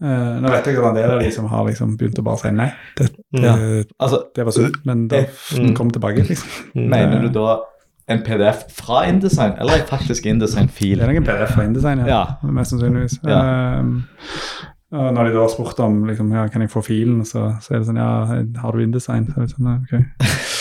[0.03, 2.41] Uh, nå vet jeg at en del av de som har liksom begynt å bare
[2.43, 2.67] si nei.
[2.99, 3.55] Det, det, Ja.
[4.03, 5.23] Altså, det var sunt, men da
[5.57, 5.73] Mm.
[5.75, 6.27] kom tilbake.
[6.27, 6.49] liksom.
[6.75, 7.57] mener du da
[8.09, 10.99] en PDF fra InDesign, eller en faktisk InDesign-fil?
[10.99, 12.05] Det er noen PDF fra InDesign, ja.
[12.07, 12.51] Ja.
[12.51, 13.17] Mest sannsynligvis.
[13.23, 13.79] Ja.
[13.79, 14.03] Um,
[14.91, 17.73] og når de da har spurt om liksom, ja, kan jeg få filen, så, så
[17.73, 18.11] er det sånn ja,
[18.63, 19.25] har du InDesign?
[19.33, 20.05] Så sånn, okay.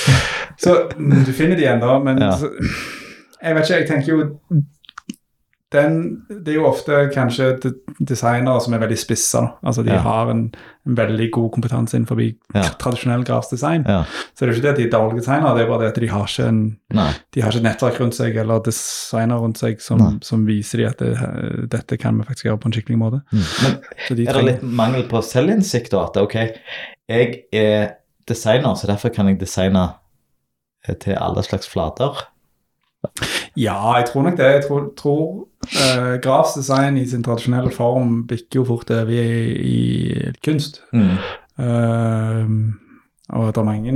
[0.64, 1.98] så mm, du finner de da.
[2.02, 2.32] men Ja.
[2.40, 2.50] så,
[3.42, 4.18] jeg vet ikke, jeg tenker jo
[5.76, 5.96] den,
[6.28, 7.74] Det er jo ofte kanskje de-
[8.08, 9.42] designere som er veldig spissa.
[9.64, 9.98] Altså De Ja.
[10.02, 10.40] har en,
[10.86, 12.18] en veldig god kompetanse innenfor
[12.54, 12.62] Ja.
[12.80, 13.84] tradisjonell gravsdesign.
[13.86, 14.02] Ja.
[14.34, 15.88] Så det er jo ikke det at de er dårlige designere, det er bare det
[15.92, 16.78] at de har ikke en
[17.32, 20.88] de har ikke et nettverk rundt seg eller designer rundt seg som, som viser dem
[20.88, 23.22] at det, dette kan vi faktisk gjøre på en skikkelig måte.
[23.32, 26.04] Men Så de er det trenger- litt mangel på selvinnsikt da?
[26.06, 26.34] At ok,
[27.08, 27.90] jeg er
[28.26, 29.94] designer, så derfor kan jeg designe
[30.88, 32.14] eh, til alle slags flater?
[33.56, 34.46] Ja, jeg tror nok det.
[34.46, 39.26] Jeg tror, tror eh, Grafs design i sin tradisjonelle form bikker jo fort over i,
[39.66, 40.82] i kunst.
[40.92, 41.16] Mm.
[41.58, 42.46] Uh,
[43.36, 43.92] og det er mange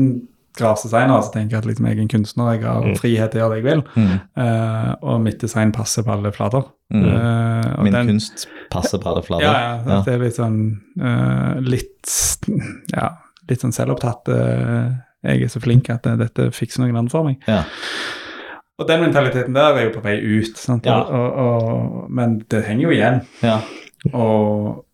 [0.60, 3.44] grafisk designere som tenker at liksom, jeg er en kunstner, jeg har frihet til å
[3.44, 4.14] gjøre det jeg vil, Mm.
[4.36, 6.66] Uh, og mitt design passer på alle flater.
[6.92, 7.04] Mm.
[7.06, 9.46] Uh, Min den- kunst passer på alle flater.
[9.46, 10.00] Ja, ja, Ja.
[10.06, 12.16] det er litt sånn uh, litt
[12.96, 13.08] ja,
[13.48, 14.26] litt sånn selvopptatt.
[15.22, 17.40] jeg er så flink at dette fikser noen andre for meg.
[17.46, 17.62] Ja.
[18.80, 20.56] Og den mentaliteten der er jo på vei ut.
[20.58, 20.86] Sant?
[20.88, 21.02] Ja.
[21.04, 23.20] Og, og, men det henger jo igjen.
[23.44, 23.60] Ja.
[24.12, 24.86] Og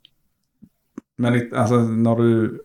[1.18, 2.59] Men altså, når du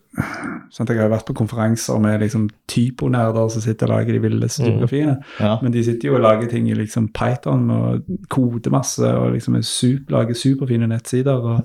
[0.72, 4.20] sant, Jeg har jo vært på konferanser med liksom typonerder som sitter og lager de
[4.26, 5.22] villeste Mm.
[5.40, 5.54] Ja.
[5.62, 10.18] Men de sitter jo og lager ting i liksom Python og kodemasse og liksom super,
[10.18, 11.40] lager superfine nettsider.
[11.40, 11.62] og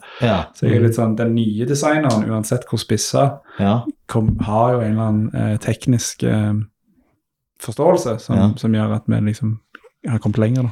[0.54, 3.80] så jeg er litt sånn, Den nye designeren, uansett hvor spissa, ja.
[4.46, 6.54] har jo en eller annen eh, teknisk eh,
[7.62, 8.50] forståelse som, Ja.
[8.56, 9.58] som gjør at vi liksom
[10.08, 10.62] har kommet lenger.
[10.62, 10.70] da.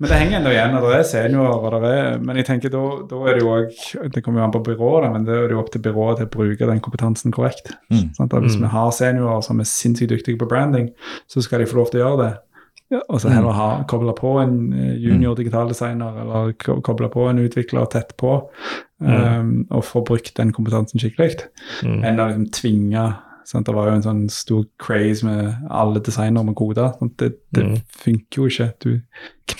[0.00, 1.74] Men det henger ennå igjen, og det er seniorer.
[1.74, 4.44] og det er, Men jeg tenker da, da er det jo òg Det kommer jo
[4.44, 7.32] an på byrået, men det er jo opp til byrået til å bruke den kompetansen
[7.32, 7.72] korrekt.
[7.90, 8.14] Mm.
[8.14, 8.32] Sant?
[8.32, 8.62] Hvis Mm.
[8.62, 10.88] vi har seniorer som er sinnssykt dyktige på branding,
[11.28, 12.38] så skal de få lov til å gjøre det.
[12.92, 13.34] Ja, og så Mm.
[13.34, 18.16] heller ha, koble på en eh, junior digitaldesigner eller ko- koble på en utvikler tett
[18.16, 18.48] på,
[19.00, 21.44] um, og få brukt den kompetansen skikkelig,
[21.82, 22.04] Mm.
[22.04, 23.16] enn å liksom tvinge
[23.50, 23.66] sant?
[23.66, 26.92] Det var jo en sånn stor craze med alle designere med koder.
[27.18, 27.76] Det, det Mm.
[28.04, 28.68] funker jo ikke.
[28.80, 29.00] Du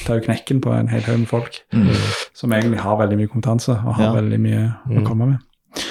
[0.07, 1.91] tar jo knekken på en hel haug med folk Mm.
[2.35, 4.13] som egentlig har veldig mye kompetanse og har Ja.
[4.21, 5.07] veldig mye å Mm.
[5.07, 5.39] komme med.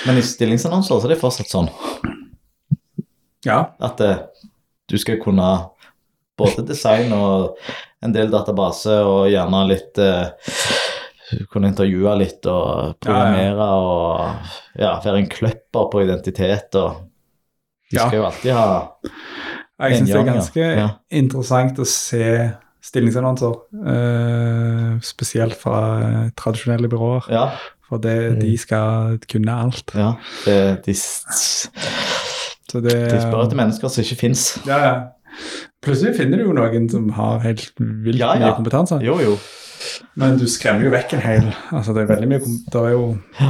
[0.06, 1.70] Men i stillingsannonser så er det fortsatt sånn
[3.46, 4.18] Ja, at eh,
[4.90, 5.70] du skal kunne
[6.40, 7.56] både design og
[8.04, 10.30] en del database og gjerne litt eh,
[11.54, 14.48] Kunne intervjue litt og programmere og
[14.82, 17.04] ja, være en kløpper på identitet og
[17.90, 18.08] De Ja.
[18.08, 18.66] skal jo alltid ha
[19.80, 20.88] jeg syns det er ganske ja.
[21.16, 22.52] interessant å se
[22.84, 23.54] stillingsannonser,
[23.94, 27.30] eh, spesielt fra eh, tradisjonelle byråer.
[27.32, 27.46] Ja.
[27.88, 28.40] For det, Mm.
[28.42, 29.92] de skal kunne alt.
[29.96, 30.12] ja
[30.46, 30.94] det, de,
[32.82, 34.44] det, de spør etter mennesker som ikke fins.
[34.68, 34.92] Ja, ja.
[35.82, 38.50] Plutselig finner du jo noen som har helt vilt Ja, ja.
[38.50, 39.00] mye kompetanse.
[39.02, 39.38] Jo, jo.
[40.20, 42.40] Men du skremmer jo vekk en hel altså Det er veldig mye,
[42.74, 43.04] det er jo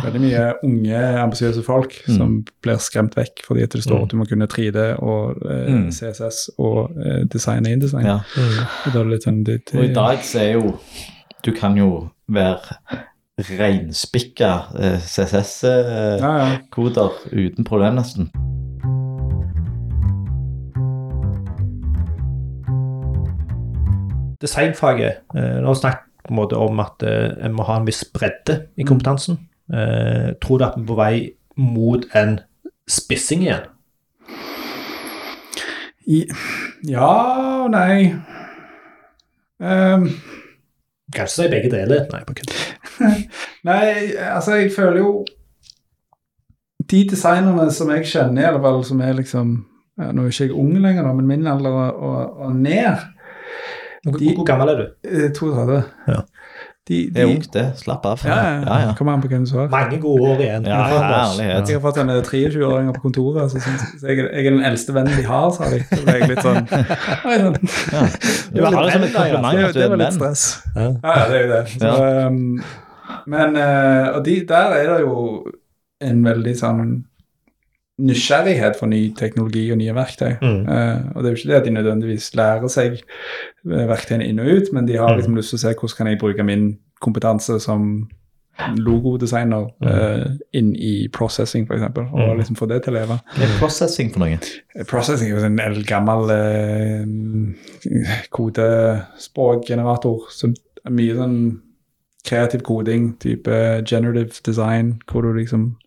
[0.04, 2.16] veldig mye unge, ambisiøse folk Mm.
[2.18, 4.04] som blir skremt vekk fordi at det står Mm.
[4.04, 5.92] at du må kunne 3D og eh, Mm.
[5.92, 8.06] CSS og eh, design og InDesign.
[8.06, 8.20] Ja.
[8.38, 8.66] Mm.
[8.86, 10.78] Er det litt sånn det, Og i dag så er jo
[11.44, 12.60] Du kan jo være
[13.40, 16.52] reinspikka eh, CSS-koder ja,
[17.32, 17.48] ja.
[17.50, 18.30] uten problem, nesten.
[24.42, 27.80] Designfaget eh, Nå har vi snakket på en måte om at eh, en må ha
[27.80, 29.40] en viss bredde i kompetansen.
[29.74, 31.14] Eh, tror du at vi er på vei
[31.58, 32.38] mot en
[32.90, 33.66] spissing igjen?
[36.10, 36.24] I,
[36.90, 37.10] ja
[37.70, 38.14] nei.
[39.62, 40.08] um,
[41.14, 42.06] Kanskje si begge deler.
[42.14, 42.54] Nei, på kødd.
[43.70, 43.84] Nei,
[44.30, 45.12] altså, jeg føler jo
[46.90, 49.54] De designerne som jeg kjenner, i hvert fall, som er liksom
[50.00, 53.02] Nå er ikke jeg ung lenger, da, men min alder og, og, og ned
[54.08, 54.86] Hvor, De- hvor gammel er du?
[55.04, 55.84] eh, 32.
[56.08, 56.22] Ja.
[56.90, 57.64] De, Det er de, ungt, det.
[57.78, 58.22] Slapp av.
[58.26, 58.36] ja,
[58.66, 58.94] ja, ja.
[58.98, 59.68] Kommer an på hvem du svarer.
[59.70, 60.64] Mange gode år igjen.
[60.66, 61.68] Ja, herlighet.
[61.70, 64.96] Jeg har fått en 23-åringer på kontoret, så, synes, så jeg, jeg er den eldste
[64.96, 65.84] vennen de har, sa de.
[65.92, 67.60] Så ble jeg litt sånn sånn.
[67.94, 68.08] Ja.
[68.56, 70.46] Du har det som et kompliment Det, at du det er var litt stress.
[70.76, 70.88] Ja.
[71.04, 71.62] Ja, ja, det er jo det.
[71.76, 71.94] Så,
[72.26, 72.64] um,
[73.36, 75.16] men uh, Og de, der er det jo
[76.10, 76.84] en veldig sånn
[78.00, 80.32] nysgjerrighet for ny teknologi og nye verktøy.
[80.42, 80.62] Mm.
[80.68, 84.40] Uh, og det er jo ikke det at de nødvendigvis lærer seg eh, verktøyene inn
[84.44, 86.72] og ut, men de har liksom lyst til å se hvordan kan jeg bruke min
[87.04, 88.08] kompetanse som
[88.76, 92.38] logodesigner uh, inn i processing, f.eks., og Mm.
[92.38, 93.16] liksom få det til å leve.
[93.38, 94.40] Hva er processing for noe?
[94.90, 97.04] Processing er en eldgammel uh,
[98.36, 100.28] kodespråkgenerator.
[100.86, 101.40] er mye sånn
[102.28, 105.78] kreativ koding, type generative design, hvor du liksom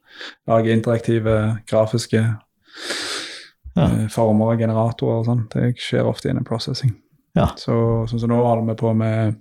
[0.49, 1.37] lager interaktive,
[1.71, 2.23] grafiske
[3.77, 3.85] Ja.
[3.87, 5.47] eh, former og generatorer og sånn.
[5.53, 6.95] Det skjer ofte innen processing.
[7.35, 7.47] Ja.
[7.57, 7.73] Så
[8.11, 9.39] sånn som nå holder vi på med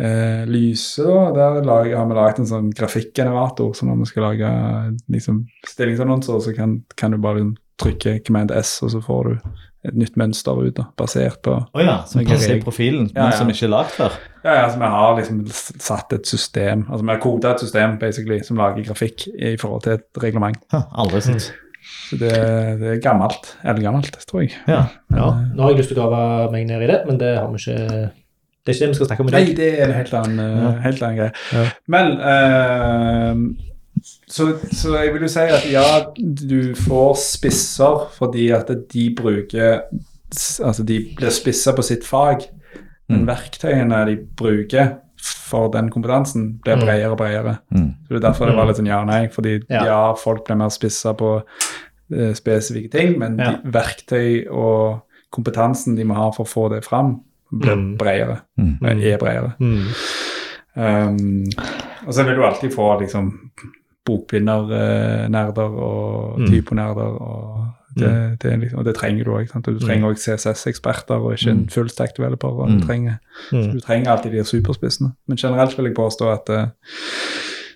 [0.00, 3.72] eh, Lyse, da, der lager, har vi laget en sånn grafikkgenerator.
[3.76, 4.50] Så når vi skal lage
[5.12, 9.50] liksom, stillingsannonser, så kan, kan du bare liksom, trykke Command S, og så får du
[9.86, 13.36] et nytt mønster ut, da, basert på oh ja, som passer i profilen, men ja.
[13.36, 14.18] som ikke er lagd før?
[14.44, 15.40] Ja, ja, altså vi har liksom
[15.86, 19.84] satt et system, altså vi har kodet et system basically, som lager grafikk i forhold
[19.86, 20.60] til et reglement.
[20.74, 21.50] Ha, aldri sett.
[22.10, 22.30] Så det,
[22.80, 24.52] det er gammelt, eldgammelt, tror jeg.
[24.68, 24.82] Ja.
[25.16, 27.48] Ja, nå har jeg lyst til å grave meg ned i det, men det har
[27.52, 28.10] vi ikke
[28.60, 29.46] Det er ikke det vi skal snakke om i dag.
[29.48, 30.70] Nei, det er en helt annen, eh, Ja.
[30.84, 31.32] helt annen greie.
[31.56, 31.64] Ja.
[31.96, 33.69] Men eh,
[34.30, 35.84] så, så jeg vil jo si at ja,
[36.16, 39.80] du får spisser fordi at de bruker
[40.62, 42.44] Altså de blir spissa på sitt fag,
[43.08, 43.26] men Mm.
[43.26, 44.92] verktøyene de bruker
[45.50, 46.84] for den kompetansen, blir Mm.
[46.84, 47.56] bredere og bredere.
[47.74, 47.88] Mm.
[48.06, 49.26] Så det er derfor det var litt sånn ja og nei.
[49.28, 50.14] Fordi ja, Ja.
[50.14, 53.50] folk blir mer spissa på uh, spesifikke ting, men Ja.
[53.56, 55.02] de, verktøy og
[55.32, 57.20] kompetansen de må ha for å få det fram,
[57.52, 57.96] blir Mm.
[57.98, 58.40] bredere.
[58.56, 58.78] Mm.
[58.84, 59.52] eh, Er bredere.
[59.58, 59.86] Mm.
[60.76, 61.44] Um,
[62.06, 63.49] og så vil du alltid få liksom
[64.10, 66.46] bokbindernerder og Mm.
[66.50, 67.20] typonerder.
[67.20, 67.66] og
[67.98, 69.62] det, det, er liksom, og det trenger du òg.
[69.66, 72.48] Du trenger òg CSS-eksperter og ikke en full stack developer.
[72.48, 72.80] Og Mm.
[72.80, 73.14] du, trenger,
[73.52, 73.72] Mm.
[73.72, 75.12] du trenger alltid de superspissene.
[75.28, 76.66] Men generelt vil jeg påstå at eh,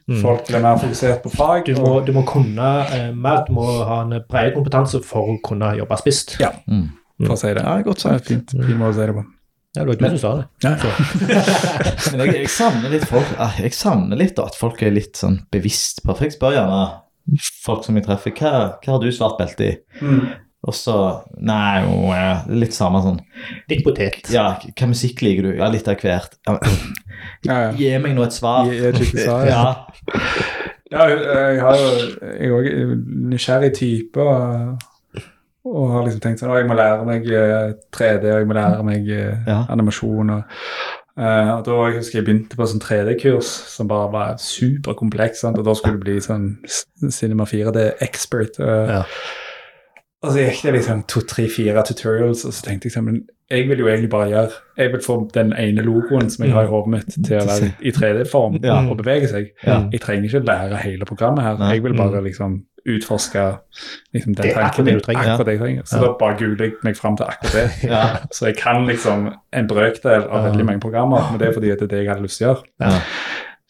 [0.09, 0.21] Mm.
[0.23, 1.65] folk blir mer fokusert på fag.
[1.67, 5.39] Du må, du må kunne eh, mer, du må ha en bred kompetanse for å
[5.45, 6.37] kunne jobbe spisst.
[6.41, 6.51] Ja.
[6.69, 6.89] Mm.
[7.27, 7.63] for å si det.
[7.63, 8.29] Ja, godt Så sagt.
[8.29, 9.25] det fint, fin måte å si det på.
[9.75, 10.45] Ja, det var du som sa det.
[10.63, 10.75] Ja.
[12.13, 15.41] Men jeg, jeg savner litt folk ah, Jeg savner litt at folk er litt sånn
[15.51, 16.83] bevisst på For jeg spør gjerne
[17.65, 18.51] folk som jeg treffer, hva,
[18.85, 19.75] hva har du svart belte i?
[20.05, 20.27] Mm.
[20.65, 20.97] Og så
[21.41, 23.19] Nei, jo, ja, litt samme sånn
[23.73, 24.31] Litt potet.
[24.33, 25.53] Ja, hva musikk liker du?
[25.59, 26.39] Ja, litt av hvert.
[26.47, 26.59] Ja,
[27.45, 27.71] Ja, ja.
[27.77, 28.69] Gi meg nå et svar.
[28.73, 29.63] Jeg ikke sa, ja.
[29.65, 30.21] Ja.
[30.95, 32.67] Ja, jeg har jo Jeg er òg
[33.33, 34.85] nysgjerrig type og,
[35.65, 38.57] og har liksom tenkt sånn Å, jeg må lære meg eh, 3D, og jeg må
[38.59, 39.63] lære meg eh, Ja.
[39.73, 40.31] animasjon.
[40.35, 40.43] Og,
[41.17, 45.45] uh, og da jeg husker jeg begynte på sånn 3D-kurs som bare var superkompleks.
[45.49, 46.51] Og da skulle du bli sånn
[47.11, 48.61] Cinema 4D-expert.
[48.61, 49.03] Og, Ja.
[50.25, 53.23] og så gikk det liksom to, tre, fire tutorials, og så tenkte jeg sånn Men
[53.51, 56.65] jeg vil jo egentlig bare gjøre Jeg vil få den ene logoen som jeg har
[56.65, 58.79] i hodet mitt, til å være i 3D-form Ja.
[58.89, 59.51] og bevege seg.
[59.65, 61.57] Jeg trenger ikke lære hele programmet her.
[61.73, 63.45] Jeg vil bare liksom utforske
[64.15, 65.23] liksom, den Det er tanken det du trenger.
[65.35, 65.83] Akkurat det jeg trenger.
[65.89, 66.03] Så Ja.
[66.07, 67.71] da bare googler jeg meg fram til akkurat det.
[67.95, 68.03] Ja.
[68.33, 71.83] Så jeg kan liksom en brøkdel av veldig mange programmer, men det er fordi det
[71.83, 72.63] er det jeg hadde lyst til å gjøre.
[72.81, 73.01] Ja.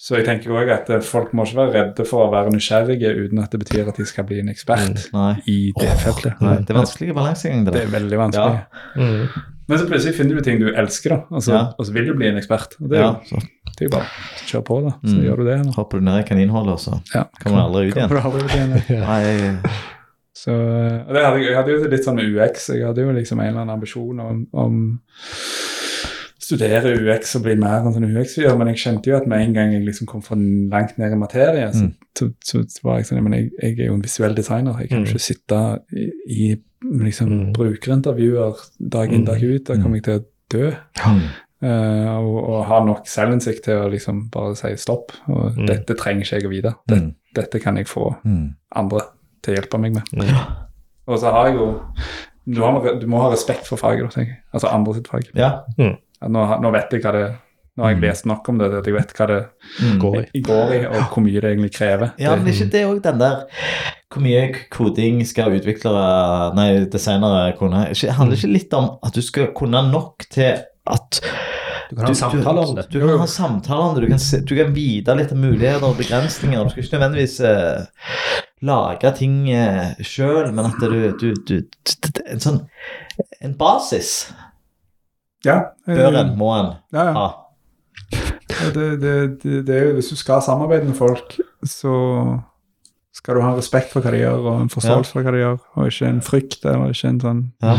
[0.05, 3.15] Så jeg tenker også at eh, folk må ikke være redde for å være nysgjerrige
[3.25, 6.41] uten at det betyr at de skal bli en ekspert mm, i det feltet.
[6.43, 6.57] Nei.
[6.67, 8.59] Det er vanskelig balansegang, det Det er veldig vanskelig.
[8.59, 9.01] Ja.
[9.01, 9.29] Mm.
[9.69, 11.21] Men så plutselig finner du ting du elsker, da.
[11.31, 11.63] Og så, Ja.
[11.79, 12.75] og så vil du bli en ekspert.
[12.83, 13.39] Og det er, Ja, jo,
[13.77, 14.91] det er jo bare å kjøre på, da.
[15.05, 15.25] Så Mm.
[15.25, 15.57] gjør du det.
[15.65, 15.73] Da.
[15.73, 17.25] hopper du ned i kaninhullet, så Ja.
[17.43, 18.09] kommer du aldri ut igjen.
[18.09, 18.73] Kommer du aldri ut igjen.
[18.89, 19.71] Jeg-
[20.37, 22.69] Så, og det hadde, jeg hadde jo litt sånn med UX.
[22.69, 25.01] Jeg hadde jo liksom en eller annen ambisjon om, om
[26.45, 29.55] studere UX og bli mer en sånn UX-fyr, men jeg kjente jo at med en
[29.57, 31.95] gang jeg liksom kom for langt ned i materie, så, Mm.
[32.19, 34.77] så, så, var jeg sånn Men jeg, jeg er jo en visuell designer.
[34.81, 35.07] Jeg kan Mm.
[35.07, 37.53] ikke sitte i, i liksom Mm.
[37.55, 38.55] brukerintervjuer
[38.91, 39.27] dag inn Mm.
[39.27, 39.65] dag ut.
[39.65, 40.73] Da kommer jeg til å dø.
[41.65, 42.07] Mm.
[42.07, 45.13] eh, og, og ha nok selvinnsikt til å liksom bare si stopp.
[45.29, 45.67] Og Mm.
[45.67, 46.75] dette trenger ikke jeg å vite.
[46.87, 47.15] Det, Mm.
[47.35, 48.55] Dette kan jeg få Mm.
[48.77, 49.01] andre
[49.43, 50.03] til å hjelpe meg med.
[50.15, 50.45] Ja.
[51.09, 51.81] Og så har jeg jo
[52.47, 54.43] Du, har, du må ha respekt for faget, tenker jeg.
[54.53, 55.23] Altså andre sitt fag.
[55.35, 55.63] Ja.
[55.79, 57.37] At nå, nå vet jeg hva det
[57.77, 58.03] Nå har jeg Mm.
[58.07, 59.47] lest nok om det, at jeg vet hva det
[59.83, 59.99] Mm.
[59.99, 60.41] Går i.
[60.43, 62.13] går i, og hvor mye det egentlig krever.
[62.19, 63.45] Ja, men det, ikke det òg den der
[64.13, 69.49] Hvor mye koding skal utviklere, nei, designere kunne Handler ikke litt om at du skal
[69.57, 71.21] kunne nok til at
[71.91, 72.87] Du kan ha samtaler samtale om det.
[72.91, 75.87] Du, kan ha samtaler om det, du kan, se, du kan vite litt om muligheter
[75.89, 76.65] og begrensninger.
[76.65, 78.11] Du skal ikke nødvendigvis eh,
[78.65, 81.59] lage ting eh, sjøl, men at du, du, du
[82.25, 82.63] En sånn
[83.45, 84.31] En basis
[85.45, 87.13] ja, jeg, bør en, må en ja, ja.
[87.19, 87.27] ha.
[88.73, 91.37] Det, det, det, det er jo, hvis du skal samarbeide med folk,
[91.69, 91.93] så
[93.25, 95.59] skal du ha respekt for hva de gjør, og en forståelse for hva de gjør,
[95.81, 97.77] og ikke en frykt eller ikke en sånn Ja.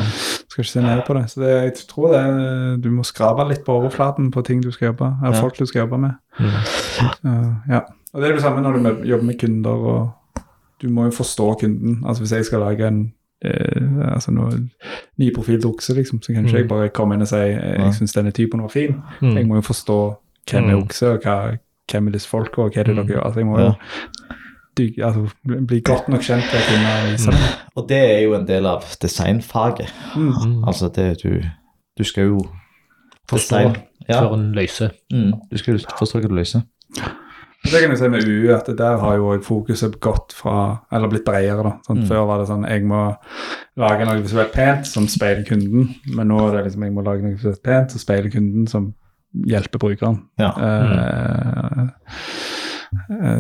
[0.49, 1.23] Skal ikke se ned på det.
[1.29, 4.87] Så det, jeg tror det du må skrape litt på overflaten på ting du skal
[4.93, 5.41] jobbe eller Ja.
[5.41, 6.15] folk du skal jobbe med.
[6.39, 6.61] Ja.
[6.65, 7.81] Så, ja.
[8.13, 10.11] Og det er det samme når du med- jobber med kunder og
[10.81, 12.01] du må jo forstå kunden.
[12.05, 14.69] Altså Hvis jeg skal lage en eh, altså noe,
[15.19, 16.61] ny profil til okse, liksom, så kan ikke Mm.
[16.61, 19.01] jeg bare komme inn og si eh, jeg syns denne typen var fin.
[19.21, 19.35] Mm.
[19.35, 20.15] Jeg må jo forstå
[20.49, 20.83] hvem er Mm.
[20.83, 21.57] okse, og hva,
[21.91, 23.05] hvem er disse folka, og hva er det Mm.
[23.05, 23.25] dere gjør.
[23.25, 23.75] Altså, jeg må jo
[24.77, 27.49] dyk, altså, bli, bli godt nok kjent til å kunne vise det.
[27.75, 29.91] Og det er jo en del av designfaget.
[30.15, 30.31] Mm.
[30.31, 30.63] Mm.
[30.67, 31.41] Altså det du
[31.97, 32.39] Du skal jo
[33.29, 33.59] Forstå
[34.09, 34.19] Ja.
[34.21, 34.91] før en løser.
[35.13, 36.61] Mm, du skal jo forstå hva du løser.
[37.65, 41.09] Det kan jeg si med UU, at det der har jo fokuset gått fra Eller
[41.09, 41.71] blitt bredere, da.
[41.87, 42.07] Sånn, Mm.
[42.07, 43.15] Før var det sånn jeg må
[43.77, 47.23] lage noe visuelt pent som speiler kunden, men nå er det liksom jeg må lage
[47.23, 48.93] noe visuelt pent som speiler kunden, som
[49.33, 50.21] hjelper brukeren.
[50.39, 50.51] Ja.
[50.55, 51.89] Uh,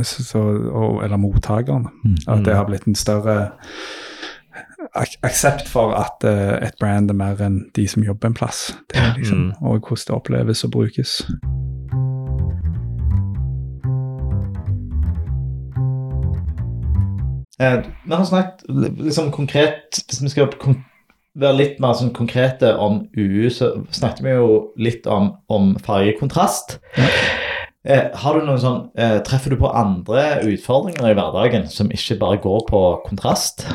[0.03, 0.39] så, så,
[0.71, 1.87] og, eller mottakeren.
[2.03, 2.17] Mm.
[2.27, 3.51] At det har blitt en større
[4.95, 8.77] ak aksept for at uh, et brand er mer enn de som jobber en plass.
[8.91, 9.51] Det liksom, Mm.
[9.61, 11.25] Og hvordan det oppleves og brukes.
[17.59, 18.63] Eh, vi har snakket
[18.99, 20.83] liksom konkret Hvis vi skal kon
[21.35, 26.77] være litt mer sånn konkrete om UU, så snakket vi jo litt om, om fargekontrast.
[27.85, 32.17] Eh, har du noen sånn, eh, Treffer du på andre utfordringer i hverdagen som ikke
[32.21, 33.65] bare går på kontrast?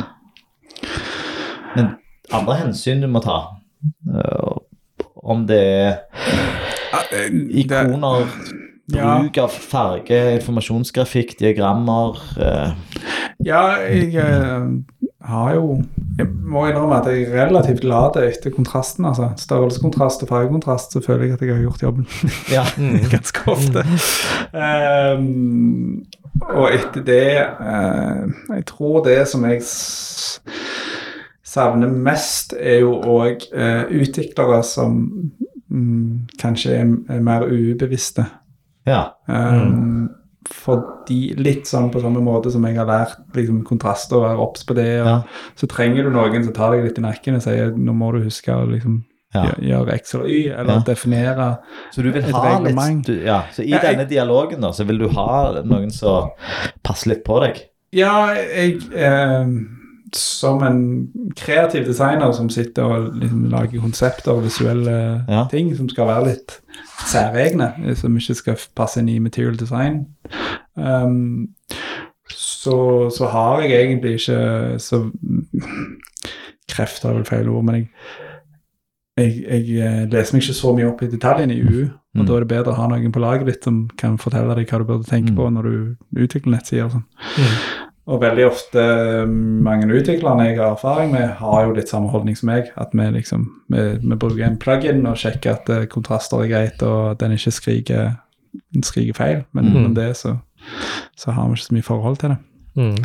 [1.77, 1.93] Men
[2.35, 3.37] andre hensyn du må ta?
[4.11, 4.57] Eh,
[5.23, 8.27] om det er ikoner,
[8.91, 9.21] Ja.
[9.21, 12.73] bruk av farge, informasjonsgrafikk, diagrammer eh,
[13.47, 14.11] Ja, jeg
[15.21, 15.83] har jo
[16.19, 19.05] Jeg må innrømme at jeg er relativt lat etter kontrasten.
[19.05, 22.07] altså Størrelseskontrast og fargekontrast, så føler jeg at jeg har gjort jobben
[22.51, 22.65] Ja.
[23.15, 23.85] ganske ofte.
[24.55, 26.05] Um,
[26.49, 29.63] og etter det uh, Jeg tror det som jeg
[31.45, 33.43] savner mest, er jo òg
[33.91, 35.01] utviklere som
[35.71, 38.25] um, kanskje er, er mer ubevisste.
[38.87, 39.09] ja.
[39.27, 40.11] Um,
[40.51, 44.65] Fordi litt sånn på samme måte som jeg har lært liksom, kontrast og være obs
[44.67, 45.23] på det, og, Ja.
[45.57, 48.21] så trenger du noen som tar deg litt i nakken og sier nå må du
[48.25, 49.45] huske å liksom, Ja.
[49.63, 50.81] gjøre, X eller Y, eller Ja.
[50.81, 51.59] definere
[51.93, 53.07] Så du vil Et ha reglement.
[53.07, 55.91] litt du, ja, Så i Ja, jeg- denne dialogen da, så vil du ha noen
[55.93, 56.31] som
[56.83, 57.63] passer litt på deg?
[57.93, 59.45] Ja, jeg eh,
[60.17, 65.45] Som en kreativ designer som sitter og liksom, lager konsepter og visuelle Ja.
[65.51, 66.61] ting som skal være litt
[67.07, 70.07] særegne, som ikke skal passe inn i material design,
[70.77, 71.49] um,
[72.31, 75.11] så, så har jeg egentlig ikke så
[76.71, 77.89] Kreft er vel feil ord, men jeg,
[79.19, 81.89] jeg, jeg eh, leser meg ikke så mye opp i detaljene i UU.
[82.11, 82.27] Og Mm.
[82.27, 84.79] da er det bedre å ha noen på laget ditt som kan fortelle deg hva
[84.81, 85.37] du burde tenke Mm.
[85.37, 85.75] på når du
[86.25, 87.05] utvikler nettsider og sånn.
[87.39, 87.53] Mm.
[88.11, 88.83] Og veldig ofte
[89.27, 92.73] mm, mange utviklerne jeg har erfaring med, har jo litt samme holdning som meg.
[92.81, 96.83] At vi liksom vi, vi bruker en plug-in og sjekker at eh, kontraster er greit,
[96.83, 98.17] og at den ikke skriker,
[98.75, 99.45] den skriker feil.
[99.53, 99.77] Men mm.
[99.77, 100.37] uten det så,
[101.17, 102.39] så har vi ikke så mye forhold til det.
[102.81, 102.97] Mm.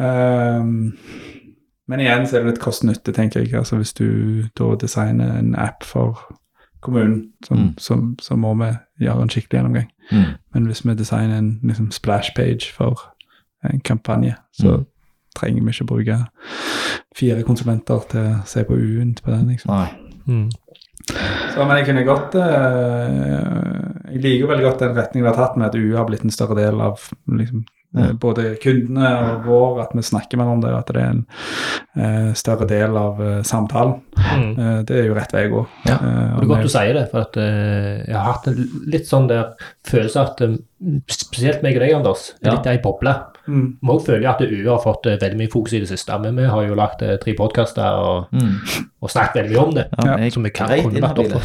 [0.00, 0.92] Um,
[1.88, 3.54] men igjen så er det litt kost-nytte, tenker jeg.
[3.58, 6.20] Altså Hvis du da designer en app for
[6.80, 7.74] kommunen, så, Mm.
[7.78, 9.88] så, så må vi gjøre en skikkelig gjennomgang.
[10.12, 10.36] Mm.
[10.54, 13.00] Men hvis vi designer en liksom, splash page for
[13.64, 14.86] en kampanje, så Mm.
[15.36, 16.26] trenger vi ikke bruke
[17.16, 19.48] fire konsulenter til å se på U-en på den.
[19.48, 19.70] liksom.
[19.70, 19.90] Nei.
[20.26, 20.50] Mm.
[21.54, 25.56] Så, men jeg kunne godt eh, Jeg liker veldig godt den retningen vi har tatt
[25.58, 28.04] med at U har blitt en større del av liksom, Ja.
[28.04, 31.26] eh, både kundene og vår, at vi snakker med hverandre, at det er en
[31.96, 33.96] eh, større del av eh, samtalen.
[34.16, 34.52] Mm.
[34.58, 35.66] Eh, det er jo rett vei å gå.
[35.88, 38.46] Ja, Eh, Og det er godt du sier det, for at eh, jeg har hatt
[38.48, 39.54] en litt sånn der
[39.84, 40.44] følelse at
[41.10, 42.54] spesielt meg og deg, Anders, er Ja.
[42.56, 43.16] litt ei boble.
[43.50, 45.88] Mm, Vi òg føler jo at UiO har fått eh, veldig mye fokus i det
[45.90, 46.16] siste.
[46.22, 48.54] Men vi har jo lagt eh, tre podkaster og, Mm.
[49.02, 49.84] og snakket veldig mye om det.
[50.04, 51.42] Ja, jeg Som vi kan kunne vært oppe.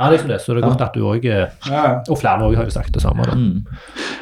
[0.00, 0.40] Ja, liksom det.
[0.40, 0.72] Så det er Ja.
[0.72, 1.84] godt at du òg ja, ja.
[2.08, 3.24] Og flere òg har jo sagt det samme.
[3.26, 3.34] da.
[3.34, 3.64] Mm.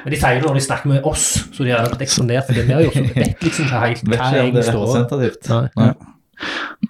[0.05, 2.67] Men de sier jo når de snakker med oss, så de har eksponert for det
[2.67, 5.49] vi har gjort, så vi vet liksom hva, helt, hva jeg egentlig står.
[5.49, 5.69] Nei.
[5.77, 5.93] Nei.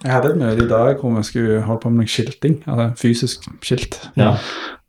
[0.05, 2.89] Jeg hadde et møte i dag hvor vi skulle holde på med noe skilting, altså
[3.01, 3.97] fysisk skilt.
[4.21, 4.35] Ja.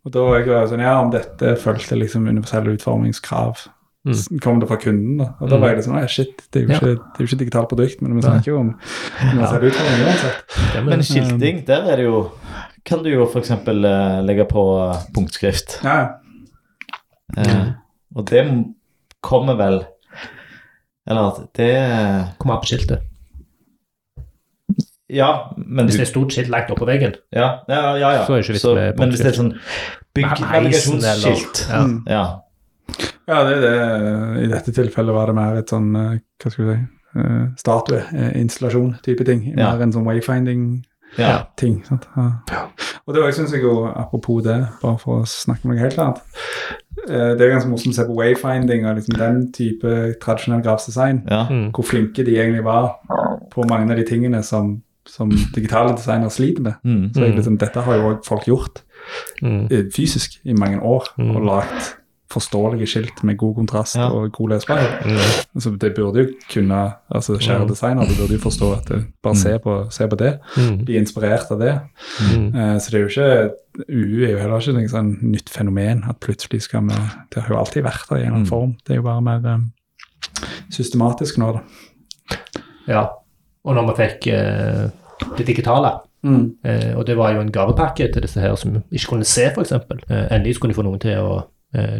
[0.06, 3.66] Og da var jeg sånn, ja, om dette fulgte liksom universelle utformingskrav,
[4.08, 4.39] Mm.
[4.39, 5.26] kom det fra kunden da.
[5.41, 6.78] Og da var jeg liksom sånn, «Nei, shit, det er jo Ja.
[6.78, 8.70] ikke, det er jo ikke digital produkt, men vi snakker jo om
[9.34, 10.86] universelle utforming ut for uansett.
[10.86, 12.32] Men skilting, der er det jo
[12.86, 13.52] Kan du jo f.eks.
[13.52, 15.80] Uh, legge på eh, punktskrift.
[15.84, 16.16] Ja,
[17.38, 17.74] Uh,
[18.16, 18.41] og det
[19.22, 19.84] kommer vel
[21.06, 21.70] Eller at det
[22.39, 23.04] Kommer opp på skiltet.
[25.10, 28.12] Ja, men Hvis du det er stort skilt lagt oppå veggen, Ja, ja, ja.
[28.14, 28.26] ja.
[28.26, 29.60] Så er det ikke vits med men hvis det er sånn Med
[30.18, 31.82] byggenavigasjonsskilt Ja.
[31.86, 32.04] Mm.
[32.08, 32.24] Ja.
[33.29, 34.43] Ja det er det.
[34.45, 36.85] I dette tilfellet var det mer et sånn, eh, hva skal vi si,
[37.19, 38.31] eh, statue, eh,
[39.25, 39.43] ting.
[39.57, 39.71] Ja.
[39.75, 40.85] Mer en sånn wayfinding
[41.17, 41.45] ja.
[42.51, 42.65] Ja.
[43.07, 46.19] Og det syns jeg jo, apropos det, bare for å snakke om noe helt annet
[47.09, 51.23] eh, Det er ganske morsomt å se på wayfinding og liksom den type tradisjonell grafsdesign.
[51.29, 51.47] Ja.
[51.49, 51.71] Mm.
[51.73, 52.99] Hvor flinke de egentlig var
[53.49, 54.75] på mange av de tingene som,
[55.09, 56.77] som digitale designere sliter med.
[56.85, 57.09] Mm.
[57.15, 58.83] Så jeg, liksom, dette har jo òg folk gjort
[59.41, 59.67] Mm.
[59.95, 61.29] fysisk i mange år, Mm.
[61.35, 61.85] og lagd
[62.32, 64.09] forståelige skilt med god kontrast Ja.
[64.13, 65.05] og god lesbarhet.
[65.05, 65.61] Mm.
[65.61, 67.67] Så det burde jo kunne altså Kjære Mm.
[67.69, 70.86] designer, du burde jo forstå at det, bare se, på, se på det, Mm.
[70.86, 71.80] bli inspirert av det.
[72.36, 72.55] Mm.
[72.55, 73.51] Eh, så det er jo ikke
[73.89, 76.93] UU er jo heller ikke et sånn nytt fenomen at plutselig skal vi
[77.34, 78.49] Det har jo alltid vært der i en eller annen Mm.
[78.49, 78.75] form.
[78.86, 79.71] Det er jo bare mer um,
[80.69, 82.38] systematisk nå, da.
[82.88, 83.05] Ja.
[83.65, 84.89] Og når vi fikk uh,
[85.38, 85.91] det digitale,
[86.65, 89.71] eh, og det var jo en gavepakke til disse her som ikke kunne se, f.eks.
[89.71, 91.41] Eh, endelig skulle de få noen til å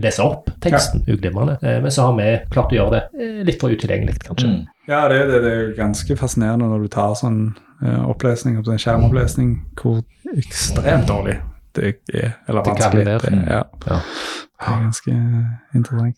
[0.02, 1.04] lese opp teksten.
[1.06, 1.14] Ja.
[1.14, 1.58] Uglimrende.
[1.62, 4.50] Eh, men så har vi klart å gjøre det eh, litt for utilgjengelig, kanskje.
[4.50, 4.64] Mm.
[4.90, 7.42] Ja, det, det, det er ganske fascinerende når du tar sånn
[7.84, 10.02] eh, opplesning, sånn en skjermopplesning, hvor
[10.34, 11.38] ekstremt dårlig
[11.78, 12.34] det er.
[12.50, 13.06] Eller vanskelig.
[13.06, 13.62] Det, Det, ja.
[13.86, 14.00] Ja.
[14.00, 16.18] det er ganske eh, interessant.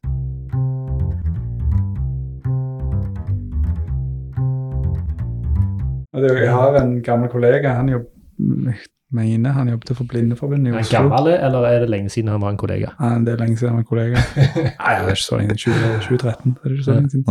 [6.12, 8.08] Er jeg har en gammel kollega, han jobb,
[8.68, 8.80] jeg
[9.12, 11.00] mener han jobbet for Blindeforbundet i Er han Oslo.
[11.00, 12.92] gammel, eller er det lenge siden han var en kollega?
[13.00, 14.22] Ja, det er lenge siden han var en kollega.
[14.46, 15.82] Nei, det er ikke så lenge siden.
[15.82, 16.54] 20, 2013.
[16.56, 17.26] Det er ikke så lenge siden.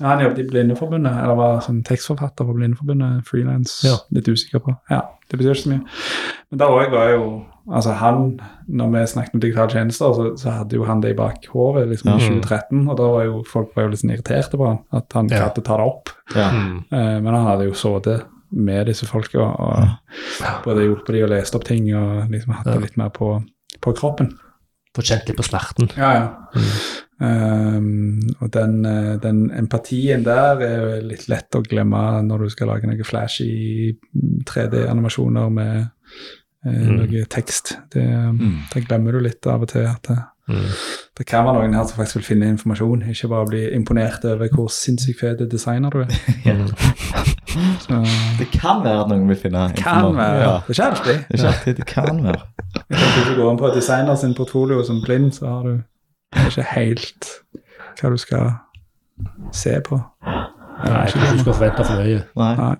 [0.00, 3.80] Ja, han jobbet i Blindeforbundet, eller var som tekstforfatter for Blindeforbundet, frilans.
[3.86, 3.96] Ja.
[4.14, 4.76] Litt usikker på.
[4.90, 5.82] Ja, det betyr ikke så mye.
[6.50, 7.26] Men da òg var jo
[7.64, 11.16] Altså han, når vi snakket om digitale tjenester, så, så hadde jo han det i
[11.16, 12.16] bakhodet liksom, Ja.
[12.20, 12.82] i 2013.
[12.92, 15.38] Og da var jo folk var jo litt sånn irriterte på han, at han ja.
[15.38, 16.12] klarte å ta det opp.
[16.36, 16.50] Ja.
[16.52, 16.74] Mm.
[16.92, 19.88] Eh, men han hadde jo sittet med disse folka og
[20.64, 23.32] både hjulpet de og lest opp ting og liksom hatt det litt mer på,
[23.82, 24.30] på kroppen.
[24.94, 25.88] Få kjent litt på smerten.
[25.98, 26.26] Ja, ja.
[27.18, 32.68] Um, og den, eh, den empatien der er litt lett å glemme når du skal
[32.72, 33.94] lage noe flashy
[34.48, 35.90] 3D-animasjoner med eh,
[36.64, 36.96] Mm.
[36.96, 37.76] noe tekst.
[37.92, 38.54] Det, Mm.
[38.72, 39.86] Da glemmer du litt av og til.
[39.86, 40.64] at det, Mm.
[41.18, 44.48] det kan være noen her som faktisk vil finne informasjon, ikke bare bli imponert over
[44.52, 46.10] hvor sinnssykt fet designer du er.
[47.54, 47.76] Mm.
[47.78, 47.94] Så,
[48.38, 50.16] Det kan være at noen vil finne kan informasjon.
[50.16, 50.38] være.
[50.42, 50.54] Ja.
[50.66, 51.12] Det er ikke alltid.
[51.12, 52.40] Det er ikke alltid det kan være.
[52.88, 55.76] Hvis du går inn på designer sin portfolio som blind, så har du
[56.48, 57.28] ikke helt
[58.00, 58.50] hva du skal
[59.54, 60.00] se på.
[60.26, 62.24] Nei, jeg tror ikke du skal forvente for mye.
[62.42, 62.50] Nei.
[62.58, 62.74] Nei.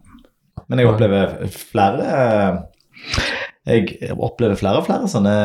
[0.69, 2.59] Men jeg opplever flere
[3.65, 5.37] Jeg opplever flere og flere sånne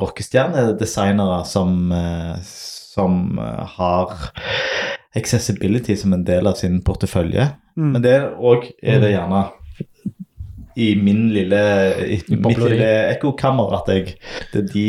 [0.00, 4.32] rockestjernedesignere som, eh, som eh, har
[5.16, 7.52] accessibility som en del av sin portefølje.
[7.78, 7.92] Mm.
[7.94, 9.46] Men det òg er det gjerne
[10.76, 11.60] i min lille,
[12.04, 14.10] i mitt lille ekkokammer at jeg,
[14.52, 14.88] det, er de,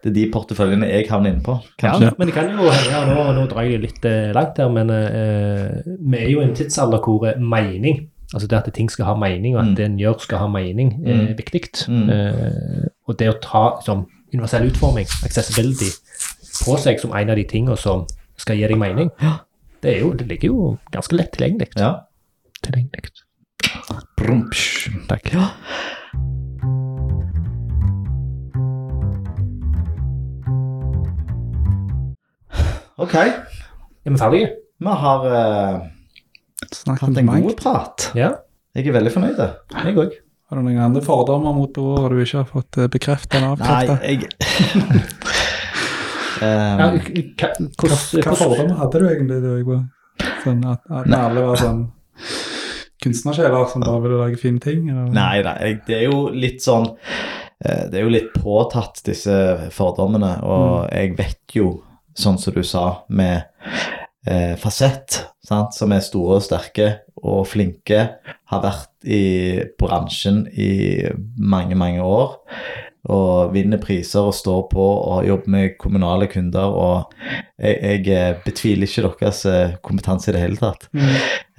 [0.00, 1.58] det er de porteføljene jeg havner inne på.
[1.74, 2.12] Ja, Kanskje.
[2.16, 5.82] men det kan jo ja, nå, nå drar jeg litt eh, langt her, men eh,
[5.84, 9.54] vi er jo i en tidsalder hvor mening, altså det at ting skal ha mening,
[9.56, 9.74] og at Mm.
[9.76, 11.36] det en gjør skal ha mening, er Mm.
[11.38, 11.62] viktig.
[11.88, 12.08] Mm.
[12.10, 15.90] Uh, og det å ta som universell utforming, accessibility,
[16.64, 18.06] på seg som en av de tingene som
[18.36, 19.10] skal gi deg mening,
[19.82, 21.68] det, jo, det ligger jo ganske lett tilgjengelig.
[21.76, 22.00] Ja.
[22.62, 23.10] tilgjengelig.
[24.16, 24.90] Brumpsj.
[25.08, 25.32] Takk.
[25.32, 25.48] Ja.
[32.98, 34.48] Ok, Er vi ferdige?
[34.80, 35.80] vi har eh,
[36.72, 38.10] Snakk om hatt en god prat.
[38.16, 38.30] Ja,
[38.76, 39.38] Jeg er veldig fornøyd.
[39.84, 40.14] jeg òg.
[40.48, 43.82] Har du noen andre fordommer mot broer du ikke har fått eh, bekreftet eller Nei,
[43.88, 44.02] avkreftet?
[44.06, 44.18] jeg
[46.36, 49.80] Ja, um, hva- Hva, hva fordommer hadde du egentlig Du, jeg var
[50.44, 51.20] sånn at, at Nei.
[51.30, 51.80] alle var sånn
[53.02, 54.88] kunstnersjeler som bare ville lage fine ting?
[54.92, 55.08] Eller?
[55.16, 59.36] Nei, nei, det er jo litt sånn eh, Det er jo litt påtatt, disse
[59.74, 61.70] fordommene, og jeg vet jo,
[62.16, 63.44] sånn som du sa, med
[64.26, 66.90] eh, Fasett, sant, som er store og sterke
[67.22, 68.02] og flinke,
[68.50, 71.06] har vært i bransjen i
[71.38, 72.36] mange, mange år.
[73.06, 76.74] Og vinner priser og står på og jobber med kommunale kunder.
[76.74, 77.12] Og
[77.62, 80.88] jeg, jeg eh, betviler ikke deres eh, kompetanse i det hele tatt.
[80.90, 81.12] Mm.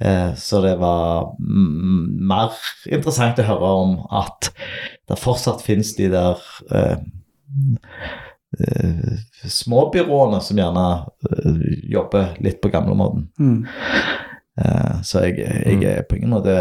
[0.04, 2.52] Eh, Så det var mer
[2.84, 4.50] interessant å høre om at
[5.08, 7.00] det fortsatt finnes de der eh,
[9.48, 10.84] småbyråene som gjerne
[11.30, 11.60] eh,
[11.92, 13.26] jobber litt på gamlemåten.
[13.38, 13.66] Mm.
[14.58, 16.54] Eh, så jeg, jeg er på ingen måte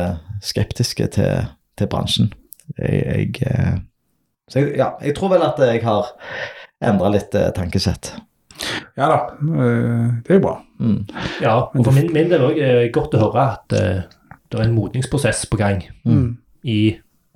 [0.46, 1.48] skeptisk til,
[1.80, 2.32] til bransjen.
[2.78, 3.78] Jeg, jeg, eh,
[4.52, 6.12] så jeg, ja, jeg tror vel at jeg har
[6.86, 8.14] endra litt eh, tankesett.
[8.98, 10.56] Ja da, eh, det er jo bra.
[10.82, 11.00] Mm.
[11.44, 14.04] Ja, og for min, min del òg er det godt å høre at eh,
[14.48, 16.38] det er en modningsprosess på gang Mm.
[16.64, 16.80] i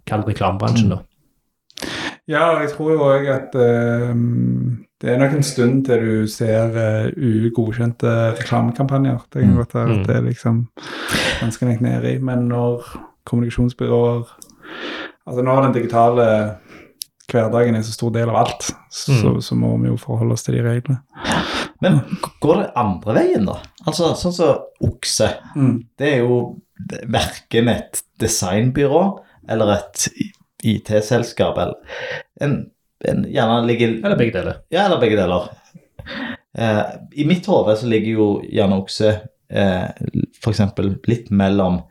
[0.07, 0.89] kall reklamebransjen.
[0.93, 1.01] da.
[2.32, 4.13] Ja, og jeg tror jo òg at uh,
[5.01, 9.19] det er nok en stund til du ser uh, ugodkjente reklamekampanjer.
[9.34, 9.57] Det kan Mm.
[9.57, 9.99] godt være Mm.
[9.99, 10.61] at det er liksom
[11.41, 12.17] ganske langt nede i.
[12.19, 12.86] Men når
[13.25, 14.23] kommunikasjonsbyråer
[15.27, 16.23] Altså nå har den digitale
[17.32, 20.55] hverdagen er så stor del av alt, så, så må vi jo forholde oss til
[20.57, 20.97] de reglene.
[21.82, 21.99] Men
[22.41, 23.59] går det andre veien, da?
[23.88, 25.29] Altså sånn som okse.
[25.55, 25.77] Mm.
[25.97, 26.39] Det er jo
[27.07, 29.03] verken et designbyrå
[29.49, 30.07] eller et
[30.64, 31.97] IT-selskap eller
[32.41, 32.55] en,
[33.07, 34.62] en gjerne ligger Eller begge deler.
[34.74, 35.49] Ja, eller begge deler.
[36.57, 36.82] Eh,
[37.12, 39.14] I mitt hode så ligger jo gjerne okse
[39.51, 39.88] eh,
[40.41, 40.64] f.eks.
[41.07, 41.82] litt mellom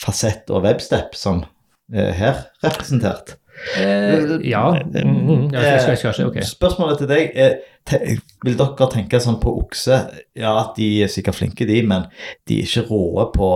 [0.00, 1.44] fasett og webstep, som
[1.92, 3.36] er her representert.
[3.76, 4.62] Eh, ja.
[4.94, 6.46] Mm, mm, ja, skal, skal, skal okay.
[6.46, 7.98] Spørsmålet til deg er te,
[8.46, 9.98] Vil dere tenke sånn på okse?
[10.38, 12.08] Ja, at de er sikkert flinke, de, men
[12.48, 13.50] de er ikke råe på,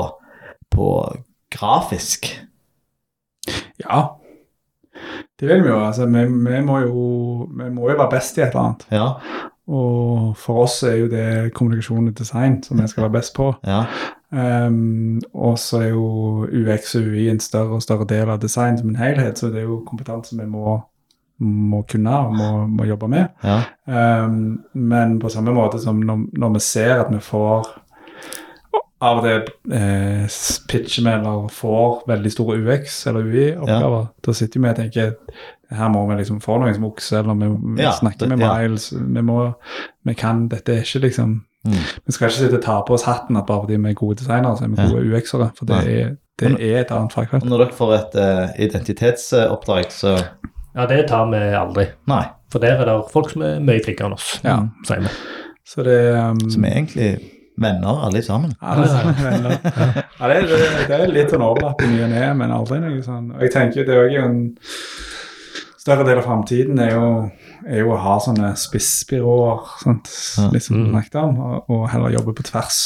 [0.74, 0.90] på
[1.54, 2.28] grafisk.
[3.80, 4.02] Ja.
[5.40, 5.80] Det vil vi jo.
[5.86, 8.86] altså Vi, vi, må jo vi må jo være best i et eller annet.
[8.90, 9.08] Ja,
[9.66, 13.54] Og for oss er jo det kommunikasjon og design som vi skal være best på.
[13.66, 13.84] ja,
[14.34, 18.78] Um, og så er jo UX og UI en større og større del av design
[18.78, 20.80] som en helhet, så det er jo kompetanse vi må,
[21.38, 23.28] må kunne og må, må jobbe med.
[23.44, 23.60] ja.
[23.86, 27.68] Um, men på samme måte som når, når vi ser at vi får
[29.04, 30.26] av og til eh,
[30.70, 35.14] pitcher vi eller får veldig store UX- eller UI-oppgaver, da sitter vi og tenker
[35.74, 37.48] her må vi liksom få noen som okse, eller vi,
[37.78, 38.52] vi Ja, snakker det- med ja.
[38.58, 38.92] Miles.
[38.92, 39.38] Vi, må,
[40.04, 41.72] vi kan Dette er ikke liksom Mm.
[42.04, 44.18] Vi skal ikke sitte og ta på oss hatten at bare fordi vi er gode
[44.20, 44.88] designere, så er vi Ja.
[44.90, 45.46] gode UX-ere.
[45.56, 47.42] For det er, det er et annet fagfelt.
[47.48, 50.12] Når dere får et uh, identitetsoppdrag, så
[50.76, 51.86] Ja, det tar vi aldri.
[52.06, 52.24] Nei.
[52.52, 54.58] For der er det folk som er mye flinkere enn oss, Ja.
[54.84, 55.08] sier vi.
[55.64, 57.08] Så det um, Som er egentlig
[57.60, 58.52] venner, alle sammen.
[58.60, 59.58] Alle sammen venner.
[59.62, 62.50] ja, det, er- det, er- det er litt sånn overlapp i ny og ne, men
[62.54, 63.30] aldri noe sånn.
[63.36, 64.40] Og jeg tenker det er jo en
[65.84, 67.08] større del av framtiden er jo,
[67.68, 70.08] er jo å ha sånne spissbyråer, sant?
[70.54, 70.90] Litt som du Mm.
[70.94, 72.80] snakket om, og, og heller jobbe på tvers.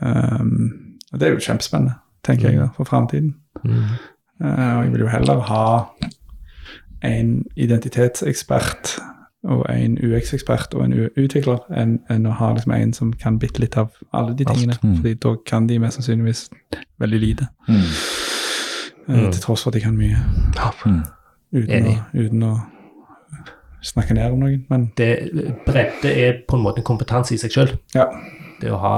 [0.00, 1.94] Um, og det er jo kjempespennende,
[2.26, 3.34] tenker jeg, da, for framtiden.
[3.64, 3.82] Mm.
[4.44, 5.62] Eh, og jeg vil jo heller ha
[7.06, 8.98] en identitetsekspert
[9.46, 13.60] og en UX-ekspert og en utvikler enn en å ha liksom en som kan bitte
[13.62, 14.76] litt av alle de tingene.
[14.82, 14.96] Mm.
[15.00, 16.48] fordi da kan de mest sannsynligvis
[17.00, 17.48] veldig lite.
[17.68, 17.82] Mm.
[19.08, 19.30] eh, Mm.
[19.32, 20.16] Til tross for at de kan mye
[20.86, 21.02] Mm.
[21.54, 22.54] uten, å, uten å
[23.86, 24.64] snakke ned om noen.
[24.68, 25.30] Men Det,
[25.66, 27.78] bredde er på en måte en kompetanse i seg sjøl.
[27.94, 28.06] ja.
[28.58, 28.92] Det å, ha,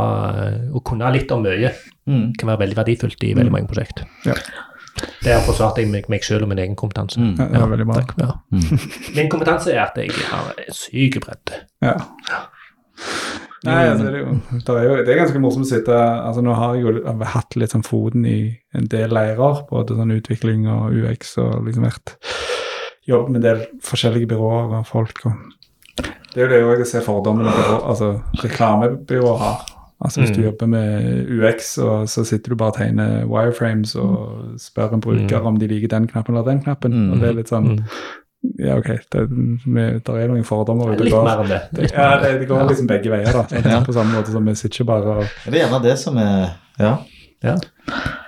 [0.73, 1.75] å kunne litt om mye
[2.07, 2.33] Mm.
[2.39, 4.05] kan være veldig verdifullt i veldig mange prosjekt.
[4.25, 4.33] Ja.
[5.25, 7.21] Der forsvarte jeg meg, meg sjøl og min egen kompetanse.
[7.21, 7.35] Mm.
[7.39, 8.03] ja, det var veldig bra.
[8.03, 8.15] Takk.
[8.23, 8.31] Ja.
[8.55, 8.87] Mm.
[9.17, 11.65] Min kompetanse er at jeg har syk bredde.
[11.85, 11.97] Ja.
[13.67, 16.45] Nei, altså, det, er jo, det, er jo, det er ganske morsomt å sitte altså
[16.47, 18.39] Nå har jeg jo hatt litt sånn foten i
[18.79, 22.15] en del leirer, både sånn utvikling og UX, og liksom vært
[23.09, 25.25] jobbet med en del forskjellige byråer og folk.
[25.27, 28.13] Og det er jo det jeg ser fordommene byrå, altså
[28.45, 29.67] reklamebyråer har.
[30.05, 30.45] Altså Hvis du Mm.
[30.45, 35.41] jobber med UX, og så sitter du bare og tegner wireframes og spør en bruker
[35.41, 35.47] Mm.
[35.47, 36.93] om de liker den knappen eller den knappen.
[36.93, 37.13] Mm.
[37.13, 37.85] Og det er litt sånn Mm.
[38.61, 41.25] Ja, OK, det, det er noen fordommer ute og går.
[41.25, 41.63] mer enn det.
[41.75, 43.71] Det, ja, det, det går liksom begge veier, da.
[43.71, 43.81] Ja.
[43.83, 46.51] På samme måte som vi sitter ikke bare og Det er gjerne det som er
[46.79, 46.97] Ja,
[47.43, 47.57] Ja.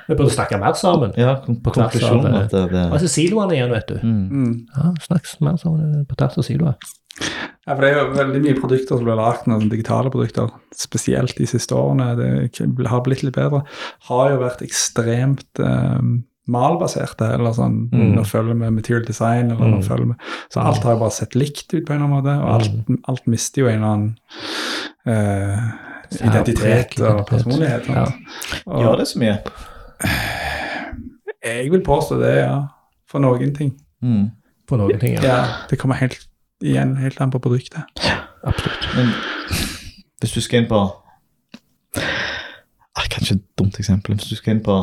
[0.09, 1.13] Vi burde snakke mer sammen.
[1.17, 3.95] ja På tvers av, konklusjonen det, det Altså siloene igjen, vet du.
[4.03, 4.67] mm.
[4.77, 6.75] Ja, Snakk mer sammen på tvers av siloer.
[7.21, 10.49] Ja, for det er jo veldig mye produkter som blir lagd nå, sånn digitale produkter,
[10.75, 12.15] spesielt de siste årene.
[12.17, 13.61] Det har blitt litt bedre.
[14.09, 15.99] Har jo vært ekstremt eh,
[16.51, 18.15] malbaserte, eller sånn Mm.
[18.17, 19.85] Nå følger vi material design, eller nå Mm.
[19.87, 20.15] følger vi
[20.51, 23.05] Så alt har jo bare sett likt ut på en eller annen måte, og alt,
[23.09, 24.17] alt mister jo en eller annen
[25.07, 25.59] eh,
[26.25, 27.87] identitet og personlighet.
[27.89, 28.07] Ja.
[28.67, 29.39] Og Gjør det så mye?
[31.45, 32.57] jeg vil påstå det, ja.
[33.11, 33.73] For noen ting.
[34.03, 34.31] Mm.
[34.69, 35.23] På noen ting, ja.
[35.23, 35.39] Ja,
[35.71, 36.27] det kommer helt
[36.63, 37.83] igjen helt an på produktet.
[38.05, 38.87] Ja, Absolutt.
[38.97, 39.13] Men
[40.21, 40.79] hvis du skal inn på
[41.97, 44.17] ah, Kanskje et dumt eksempel.
[44.17, 44.77] Hvis du skal inn på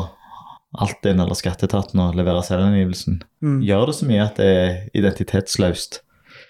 [0.78, 3.60] Altinn eller Skatteetaten og levere selvangivelsen, Mm.
[3.64, 6.00] gjør det så mye at det er identitetsløst?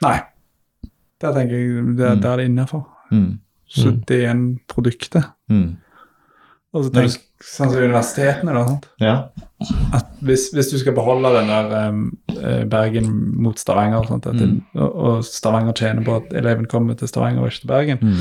[0.02, 0.20] Nei.
[1.20, 2.20] Der tenker jeg der, Mm.
[2.22, 2.86] der er det innafor.
[3.12, 3.38] Mm.
[3.68, 4.04] Så Mm.
[4.06, 5.24] det er igjen produktet.
[5.48, 5.76] Mm.
[6.74, 8.62] Og så tenk sånn som universitetene, da.
[8.66, 8.86] Sant?
[9.00, 9.12] Ja.
[9.94, 12.02] At hvis, hvis du skal beholde den der um,
[12.70, 13.08] Bergen
[13.42, 14.26] mot Stavanger, sant?
[14.26, 14.60] At Mm.
[14.74, 18.20] og, Stavanger tjener på at eleven kommer til Stavanger og ikke til Bergen, Mm.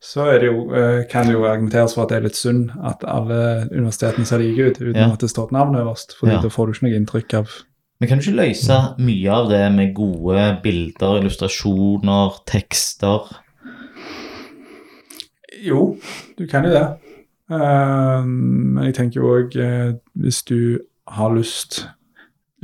[0.00, 3.04] så det jo, eh, kan det jo argumenteres for at det er litt synd at
[3.04, 5.12] alle universitetene ser like ut, uten Ja.
[5.12, 6.14] at det står et navn øverst.
[6.18, 6.40] fordi Ja.
[6.42, 7.48] da får du ikke noe inntrykk av
[8.00, 13.20] Men kan ikke løse mye av det med gode bilder, illustrasjoner, tekster?
[15.64, 15.96] Jo,
[16.38, 16.86] du kan jo det.
[17.50, 19.54] Eh, men jeg tenker jo òg
[20.20, 20.58] hvis du
[21.08, 21.86] har lyst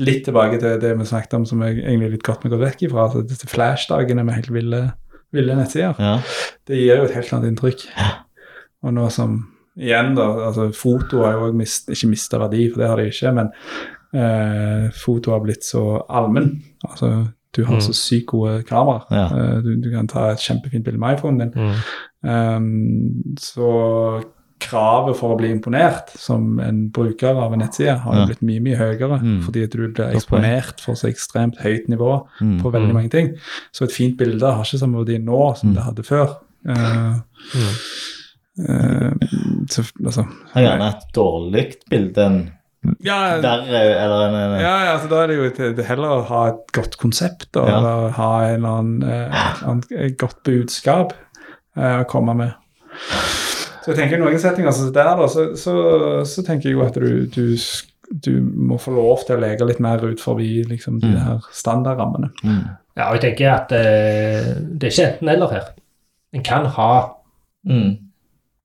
[0.03, 2.59] Litt tilbake til det vi snakket om som jeg egentlig er litt godt vi går
[2.65, 3.05] vekk ifra.
[3.07, 4.81] Altså disse flashdagene med helt ville,
[5.31, 5.95] ville nettsider.
[6.03, 6.17] Ja.
[6.67, 7.85] Det gir jo et helt annet inntrykk.
[8.83, 9.37] Og nå som
[9.79, 10.27] Igjen, da.
[10.49, 13.49] altså Foto har jo mist, ikke mista verdi, for det har de ikke, men
[14.19, 16.51] eh, foto har blitt så allmenn.
[16.91, 17.13] Altså,
[17.55, 17.81] du har Mm.
[17.87, 19.07] så sykt gode kameraer.
[19.15, 19.25] Ja.
[19.31, 21.55] Eh, du, du kan ta et kjempefint bilde med iPhonen din.
[21.55, 21.75] Mm.
[22.23, 23.71] Um, så
[24.61, 28.27] kravet for å bli imponert som en bruker av en nettside har jo Ja.
[28.27, 29.43] blitt mye mye høyere, Mm.
[29.43, 32.61] fordi at du blir eksponert for så ekstremt høyt nivå Mm.
[32.63, 32.95] på veldig Mm.
[32.95, 33.35] mange ting.
[33.73, 35.75] Så et fint bilde har ikke samme verdi nå som Mm.
[35.75, 36.37] det hadde før.
[36.67, 37.21] Uh,
[38.59, 39.13] eh,
[39.69, 42.53] så, altså, Har gjerne et dårlig bilde enn
[43.01, 45.45] ja, verre, eller en ja, ja, altså da er det jo
[45.81, 47.79] er heller å ha et godt konsept da, Ja.
[47.79, 51.13] eller ha en eller annen, eh, et godt budskap
[51.77, 52.55] eh, å komme med.
[53.85, 55.75] Så jeg tenker i noen settinger som der da, så, så,
[56.25, 57.57] så tenker jeg jo at du, du,
[58.25, 61.19] du må få lov til å leke litt mer ut forbi liksom, de Mm.
[61.21, 62.31] her standardrammene.
[62.45, 62.63] mm.
[62.97, 65.69] Ja, og jeg tenker at eh, det er ikke enten-eller her.
[66.33, 66.91] En kan ha
[67.67, 67.97] Mm.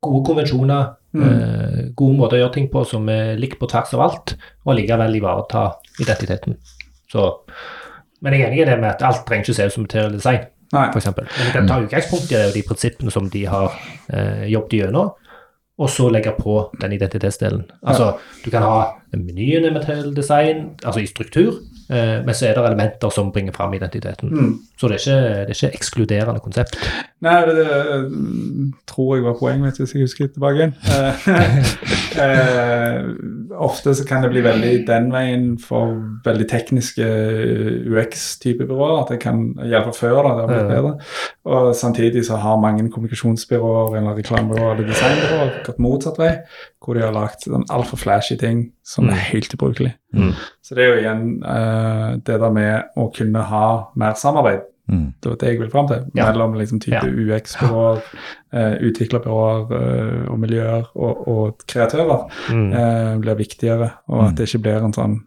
[0.03, 1.23] gode konvensjoner, Mm.
[1.25, 4.75] eh, gode måter å gjøre ting på som er likt på tvers av alt, og
[4.77, 6.57] likevel ivareta identiteten.
[7.11, 7.23] Så,
[8.21, 10.11] men jeg er enig i det med at alt trenger ikke se ut som materiell
[10.11, 10.45] design.
[10.73, 11.05] f.eks.
[11.05, 13.73] Men vi kan ta utgangspunkt i det, de prinsippene som de har
[14.13, 15.11] eh, jobbet gjennom,
[15.79, 17.63] og så legge på den identitetsdelen.
[17.81, 18.13] Altså,
[18.43, 18.79] du kan ha
[19.17, 23.55] menyen i material design, altså i struktur, eh, men så er det elementer som bringer
[23.55, 24.29] fram identiteten.
[24.29, 24.53] Mm.
[24.77, 26.77] Så det er ikke, det er ikke ekskluderende konsept.
[27.19, 28.03] Nei, det, det eh,
[28.87, 30.75] tror jeg var poenget mitt, hvis jeg husker tilbake igjen.
[30.87, 31.25] Eh,
[32.23, 33.09] eh,
[33.59, 37.09] ofte så kan det bli veldig den veien for veldig tekniske
[37.91, 39.01] UX-type byråer.
[39.01, 40.93] at det kan, Iallfall før, da, det har blitt bedre.
[41.51, 46.33] Og samtidig så har mange kommunikasjonsbyråer eller reklamebyråer eller designbyråer gått motsatt vei,
[46.81, 49.11] hvor de har lagt sånn altfor flashy ting som Mm.
[49.13, 49.93] er helt ubrukelig.
[50.15, 50.33] Mm.
[50.63, 55.13] Så det er jo igjen uh, det der med å kunne ha mer samarbeid Mm.
[55.21, 56.05] det var det jeg ville fram til.
[56.15, 56.31] Ja.
[56.31, 57.01] Mellom liksom type Ja.
[57.05, 57.99] UX-byråer,
[58.53, 63.21] uh, utviklerbyråer uh, og miljøer og, og kreatører Mm.
[63.21, 63.91] blir viktigere.
[64.07, 64.27] Og Mm.
[64.29, 65.19] at det ikke blir en sånn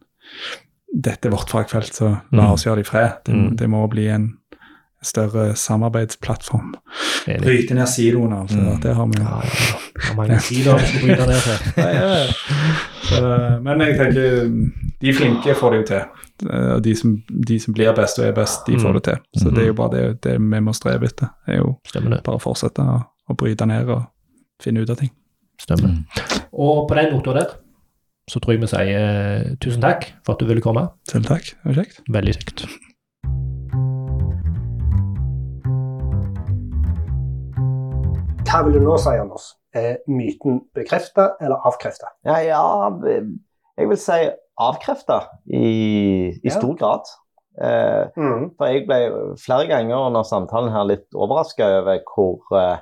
[0.95, 2.53] Dette er vårt fagfelt, så la Mm.
[2.53, 3.13] oss gjøre det i fred.
[3.25, 3.57] Det, Mm.
[3.57, 4.37] det må bli en
[5.03, 6.75] større samarbeidsplattform.
[7.27, 8.59] Bryte ned siloene, altså.
[8.59, 8.81] Mm.
[8.83, 9.25] Det har vi jo.
[9.27, 9.79] Ja, ja.
[10.09, 10.15] ja.
[10.19, 11.73] mange siloer vi skal bryte ned til.
[11.83, 12.19] Ja, ja,
[13.13, 13.59] ja.
[13.63, 14.51] Men jeg tenker
[15.03, 16.21] de flinke får det jo til.
[16.53, 17.17] Og de som,
[17.49, 18.95] de som blir best og er best, de får Mm.
[18.99, 19.19] det til.
[19.43, 21.29] Så det er jo bare det, det vi må strebe etter.
[21.47, 23.01] Det er jo Stemmer å bare fortsette å,
[23.31, 24.07] å bryte ned og
[24.63, 25.11] finne ut av ting.
[25.61, 25.93] Stemmer.
[25.99, 26.41] Mm.
[26.53, 27.53] Og på den nota der
[28.31, 30.87] så tror jeg vi sier eh, tusen takk for at du ville komme.
[31.11, 31.53] Selv takk.
[31.59, 32.01] Det var kjekt.
[32.15, 32.65] Veldig kjekt.
[38.43, 39.53] Hva vil du nå si, Anders?
[39.73, 42.11] Er myten bekrefta eller avkrefta?
[42.27, 42.63] Ja, ja,
[43.79, 44.19] jeg vil si
[44.61, 45.67] avkrefta i,
[46.37, 46.57] i Ja.
[46.59, 47.09] stor grad.
[47.63, 48.09] Eh,
[48.57, 48.99] for jeg ble
[49.41, 52.79] flere ganger under samtalen her litt overraska over hvor eh,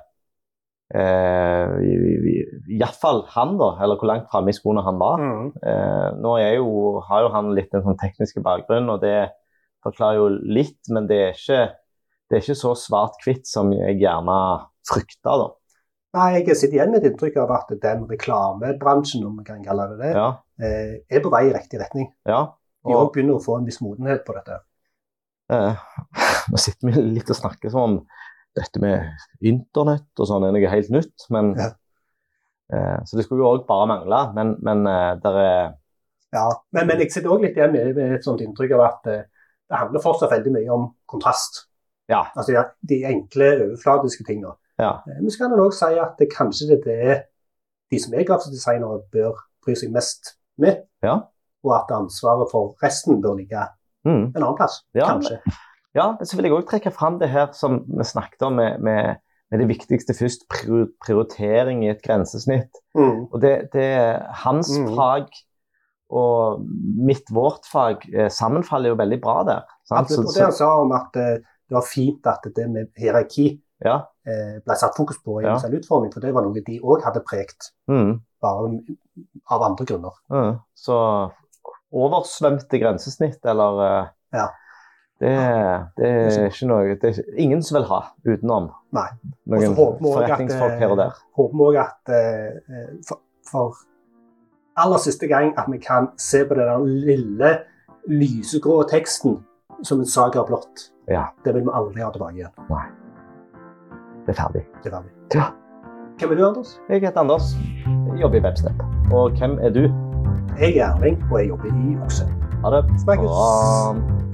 [0.95, 1.77] eh,
[2.71, 5.21] Iallfall han, da, eller hvor langt framme i skoene han var.
[5.23, 5.53] Mm.
[5.63, 9.31] Eh, nå jo, har jo han litt en sånn teknisk bakgrunn, og det
[9.85, 11.63] forklarer jo litt, men det er ikke,
[12.31, 14.41] det er ikke så svart-hvitt som jeg gjerne
[14.89, 15.49] frykta, da.
[16.15, 19.85] Nei, Jeg sitter igjen med et inntrykk av at den reklamebransjen om vi kan kalle
[19.93, 20.29] det det, Ja,
[20.61, 22.13] eh, er på vei i riktig retning.
[22.27, 22.47] ja.
[22.83, 24.57] De òg begynner å få en viss modenhet på dette.
[25.53, 25.75] Eh,
[26.51, 27.99] nå sitter vi litt og snakker sånn
[28.57, 29.05] dette med
[29.43, 31.27] internett og sånn er noe helt nytt.
[31.29, 31.69] Men, Ja.
[32.73, 34.23] eh, så det skulle jo òg bare mangle.
[34.35, 35.75] Men, men eh, der er
[36.33, 39.07] Ja, men, men jeg sitter òg litt igjen med, med et sånt inntrykk av at
[39.13, 39.23] eh,
[39.69, 41.67] det handler fortsatt veldig mye om kontrast.
[42.09, 42.25] Ja.
[42.35, 42.65] Altså de,
[42.95, 44.55] de enkle, overfladiske tingene.
[44.81, 44.93] Ja.
[45.07, 47.23] Eh, Men så kan en òg si at det kanskje det er
[47.91, 50.85] de som er grafiske designere, bør bry seg mest med.
[51.03, 51.17] Ja.
[51.67, 53.65] Og at ansvaret for resten bør ligge
[54.07, 54.79] mm, en annen plass.
[54.95, 55.41] Ja, kanskje.
[55.95, 59.19] Ja, så vil jeg òg trekke fram det her som vi snakket om med, med,
[59.51, 60.47] med det viktigste først,
[61.05, 62.71] prioritering i et grensesnitt.
[62.95, 63.27] Mm.
[63.33, 63.89] Og det, det
[64.45, 64.95] hans Mm.
[64.97, 65.27] fag
[66.11, 66.63] og
[67.07, 69.61] mitt, vårt fag, eh, sammenfaller jo veldig bra der.
[69.87, 70.01] sant?
[70.07, 70.29] Absolutt.
[70.29, 71.37] Og det han sa om at eh,
[71.71, 73.97] det var fint at det med hierarki ja,
[74.27, 75.51] eh, ble satt fokus på i Ja.
[75.55, 78.81] universell utforming, for det var noe de òg hadde pregt, mm, bare
[79.51, 80.13] av andre grunner.
[80.31, 80.59] mm.
[80.77, 80.97] Så
[81.93, 84.49] oversvømte grensesnitt, eller eh, Ja.
[85.21, 85.31] Det,
[85.99, 89.05] det er ikke noe Det er ingen som vil ha utenom Nei.
[89.53, 91.11] Noen forretningsfolk her og der.
[91.37, 93.21] håper vi også at eh, eh, for,
[93.51, 93.77] for
[94.81, 97.51] aller siste gang at vi kan se på den lille
[98.09, 99.43] lysegrå teksten
[99.83, 100.89] som en saga blått.
[101.09, 101.27] Ja.
[101.45, 102.55] Det vil vi aldri ha tilbake igjen.
[102.57, 103.00] Det
[104.29, 104.63] er ferdig.
[104.85, 105.09] Det var vi.
[105.35, 105.45] Ja.
[106.19, 106.81] Hvem er du, Anders?
[106.89, 107.43] Jeg heter Anders,
[107.87, 108.83] jeg jobber i Webstep.
[109.13, 109.81] Og hvem er du?
[110.61, 112.25] Jeg er Erling, og jeg jobber i Okse.
[112.65, 112.85] Ha det.
[113.01, 113.25] Snakkes.
[113.25, 114.30] Bra.